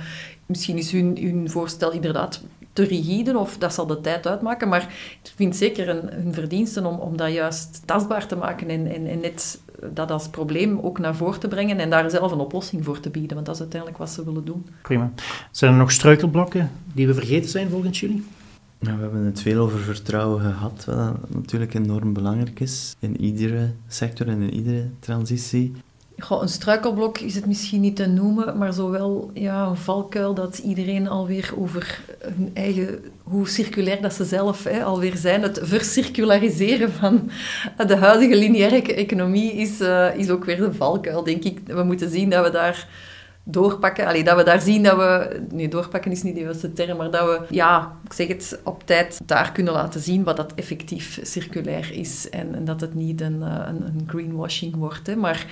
[0.45, 2.43] misschien is hun, hun voorstel inderdaad
[2.74, 4.70] te rigide of dat zal de tijd uitmaken.
[4.70, 4.82] Maar
[5.24, 9.08] ik vind zeker een, hun verdiensten om, om dat juist tastbaar te maken en, en,
[9.08, 9.60] en net
[9.93, 13.09] dat als probleem ook naar voren te brengen en daar zelf een oplossing voor te
[13.09, 13.34] bieden.
[13.34, 14.65] Want dat is uiteindelijk wat ze willen doen.
[14.82, 15.11] Prima.
[15.51, 18.23] Zijn er nog struikelblokken die we vergeten zijn volgens jullie?
[18.80, 23.71] Nou, we hebben het veel over vertrouwen gehad, wat natuurlijk enorm belangrijk is in iedere
[23.88, 25.73] sector en in iedere transitie.
[26.20, 30.57] Goh, een struikelblok is het misschien niet te noemen, maar zowel ja, een valkuil dat
[30.57, 36.91] iedereen alweer over hun eigen, hoe circulair dat ze zelf hè, alweer zijn, het vercirculariseren
[36.91, 37.30] van
[37.88, 41.59] de huidige lineaire economie is, uh, is ook weer een valkuil, denk ik.
[41.65, 42.88] We moeten zien dat we daar
[43.52, 44.06] doorpakken.
[44.06, 45.41] Allee, dat we daar zien dat we...
[45.52, 48.84] Nee, doorpakken is niet de juiste term, maar dat we, ja, ik zeg het, op
[48.86, 52.30] tijd daar kunnen laten zien wat dat effectief circulair is.
[52.30, 55.08] En, en dat het niet een, eh, een, een greenwashing wordt.
[55.08, 55.16] Hè.
[55.16, 55.45] Maar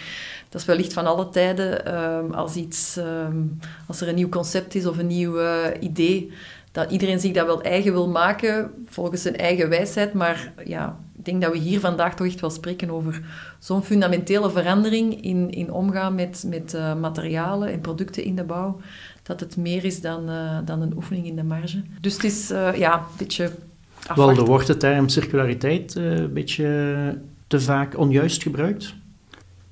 [0.49, 2.97] dat is wellicht van alle tijden um, als iets...
[2.97, 5.39] Um, als er een nieuw concept is of een nieuw
[5.79, 6.31] idee,
[6.77, 10.13] dat iedereen zich dat wel eigen wil maken, volgens zijn eigen wijsheid.
[10.13, 13.21] Maar ja, denk dat we hier vandaag toch echt wel spreken over
[13.59, 18.79] zo'n fundamentele verandering in, in omgaan met, met uh, materialen en producten in de bouw,
[19.23, 21.81] dat het meer is dan, uh, dan een oefening in de marge.
[22.01, 23.51] Dus het is uh, ja, een beetje
[24.07, 24.35] afwachten.
[24.35, 27.17] Wel, wordt de term circulariteit een beetje
[27.47, 28.93] te vaak onjuist gebruikt?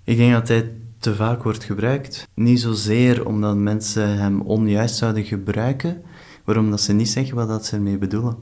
[0.03, 2.27] Ik denk dat hij te vaak wordt gebruikt.
[2.33, 6.01] Niet zozeer omdat mensen hem onjuist zouden gebruiken,
[6.45, 8.35] maar omdat ze niet zeggen wat dat ze ermee bedoelen.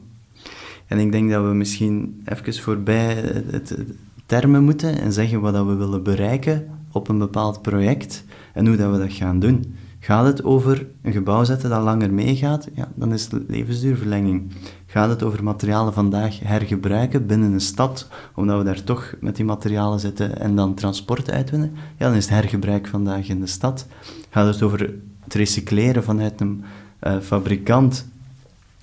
[0.88, 3.14] En ik denk dat we misschien even voorbij
[3.52, 3.78] het,
[4.26, 8.24] termen moeten en zeggen wat dat we willen bereiken op een bepaald project
[8.54, 9.76] en hoe dat we dat gaan doen.
[10.00, 12.68] Gaat het over een gebouw zetten dat langer meegaat?
[12.74, 14.52] Ja, dan is het levensduurverlenging.
[14.86, 19.46] Gaat het over materialen vandaag hergebruiken binnen een stad, omdat we daar toch met die
[19.46, 21.72] materialen zitten en dan transport uitwinnen?
[21.98, 23.88] Ja, dan is het hergebruik vandaag in de stad.
[24.30, 24.94] Gaat het over
[25.24, 26.64] het recycleren vanuit een
[27.08, 28.06] uh, fabrikant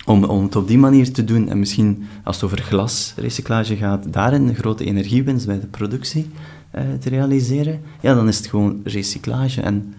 [0.05, 4.13] om, om het op die manier te doen, en misschien als het over glasrecyclage gaat,
[4.13, 6.29] daarin een grote energiewinst bij de productie
[6.75, 9.61] uh, te realiseren, ja, dan is het gewoon recyclage.
[9.61, 9.93] En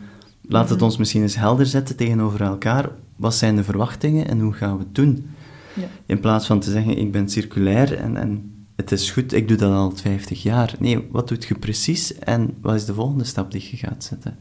[0.48, 0.86] laat het mhm.
[0.86, 2.90] ons misschien eens helder zetten tegenover elkaar.
[3.16, 5.30] Wat zijn de verwachtingen en hoe gaan we het doen?
[5.74, 5.86] Ja.
[6.06, 9.56] In plaats van te zeggen, ik ben circulair en, en het is goed, ik doe
[9.56, 10.74] dat al 50 jaar.
[10.78, 14.36] Nee, wat doet je precies en wat is de volgende stap die je gaat zetten?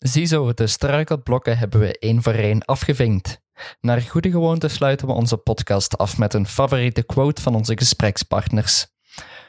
[0.00, 3.40] Ziezo, de struikelblokken hebben we één voor één afgevinkt.
[3.80, 8.86] Naar goede gewoonte sluiten we onze podcast af met een favoriete quote van onze gesprekspartners.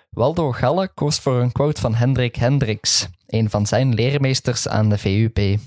[0.09, 4.97] Waldo Galle koos voor een quote van Hendrik Hendricks, een van zijn leermeesters aan de
[4.97, 5.59] VUP.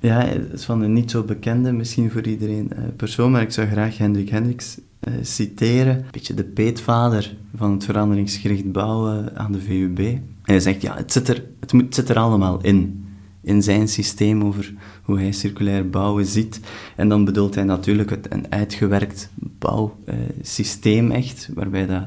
[0.00, 3.52] Ja, het is van een niet zo bekende, misschien voor iedereen uh, persoon, maar ik
[3.52, 5.96] zou graag Hendrik Hendricks uh, citeren.
[5.96, 10.18] Een beetje de peetvader van het veranderingsgericht bouwen aan de VUB.
[10.42, 13.01] hij zegt, ja, het zit, er, het, moet, het zit er allemaal in
[13.42, 16.60] in zijn systeem over hoe hij circulair bouwen ziet.
[16.96, 22.04] En dan bedoelt hij natuurlijk het, een uitgewerkt bouwsysteem echt, waarbij dat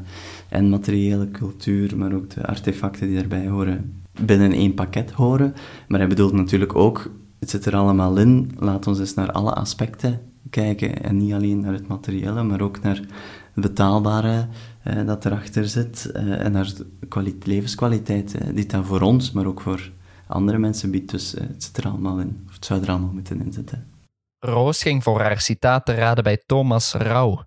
[0.50, 5.54] en materiële cultuur, maar ook de artefacten die daarbij horen, binnen één pakket horen.
[5.88, 9.54] Maar hij bedoelt natuurlijk ook, het zit er allemaal in, laat ons eens naar alle
[9.54, 10.20] aspecten
[10.50, 12.96] kijken en niet alleen naar het materiële, maar ook naar
[13.54, 14.48] het betaalbare
[14.84, 16.74] eh, dat erachter zit eh, en naar
[17.12, 19.92] de levenskwaliteit eh, die dat voor ons, maar ook voor
[20.28, 21.12] andere mensen biedt.
[21.12, 23.94] Dus eh, het zit er allemaal in, of het zou er allemaal moeten in zitten.
[24.40, 27.44] Roos ging voor haar citaat te raden bij Thomas Rauw,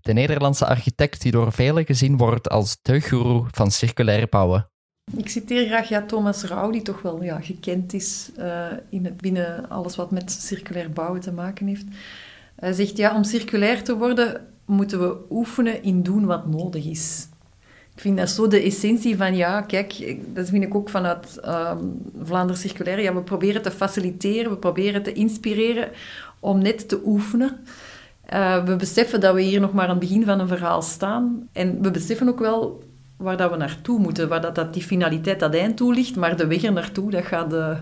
[0.00, 4.70] de Nederlandse architect die door velen gezien wordt als de guru van circulair bouwen.
[5.16, 9.16] Ik citeer graag ja, Thomas Rauw, die toch wel ja, gekend is uh, in het,
[9.16, 11.84] binnen alles wat met circulair bouwen te maken heeft.
[12.56, 17.28] Hij zegt, ja, om circulair te worden moeten we oefenen in doen wat nodig is.
[17.98, 22.02] Ik vind dat zo de essentie van, ja, kijk, dat vind ik ook vanuit um,
[22.22, 23.00] Vlaanderen Circulair.
[23.00, 25.88] Ja, we proberen te faciliteren, we proberen te inspireren
[26.40, 27.56] om net te oefenen.
[28.32, 31.48] Uh, we beseffen dat we hier nog maar aan het begin van een verhaal staan.
[31.52, 32.82] En we beseffen ook wel
[33.16, 36.16] waar dat we naartoe moeten, waar dat, dat die finaliteit, dat eind toe ligt.
[36.16, 37.78] Maar de weg er naartoe, dat gaat uh,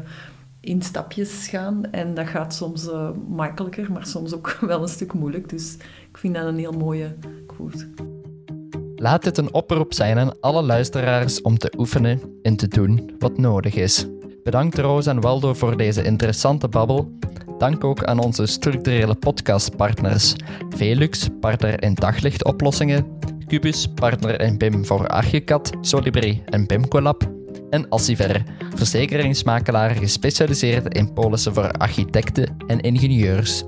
[0.61, 1.91] in stapjes gaan.
[1.91, 5.49] En dat gaat soms uh, makkelijker, maar soms ook wel een stuk moeilijk.
[5.49, 5.77] Dus
[6.11, 7.15] ik vind dat een heel mooie
[7.47, 7.89] quote.
[8.99, 13.39] Laat dit een oproep zijn aan alle luisteraars om te oefenen en te doen wat
[13.39, 14.07] nodig is.
[14.43, 17.19] Bedankt Roos en Waldo voor deze interessante babbel.
[17.59, 20.35] Dank ook aan onze structurele podcastpartners.
[20.69, 23.07] Velux, partner in daglichtoplossingen.
[23.47, 27.31] Cubus, partner in BIM voor Archicad, Solibri en BIMCollab.
[27.71, 28.43] En Assiver,
[28.75, 33.65] verzekeringsmakelaar gespecialiseerd in polissen voor architecten en ingenieurs.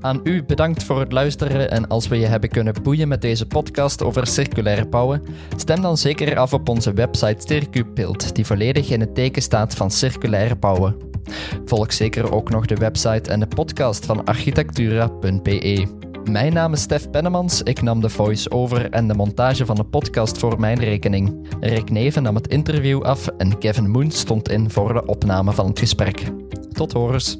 [0.00, 3.46] Aan u bedankt voor het luisteren en als we je hebben kunnen boeien met deze
[3.46, 5.22] podcast over circulair bouwen,
[5.56, 9.90] stem dan zeker af op onze website Circupilt, die volledig in het teken staat van
[9.90, 10.96] circulair bouwen.
[11.64, 15.86] Volg zeker ook nog de website en de podcast van architectura.be.
[16.24, 20.38] Mijn naam is Stef Pennemans, ik nam de voice-over en de montage van de podcast
[20.38, 21.48] voor mijn rekening.
[21.60, 25.66] Rick Neven nam het interview af en Kevin Moon stond in voor de opname van
[25.66, 26.24] het gesprek.
[26.72, 27.38] Tot horens.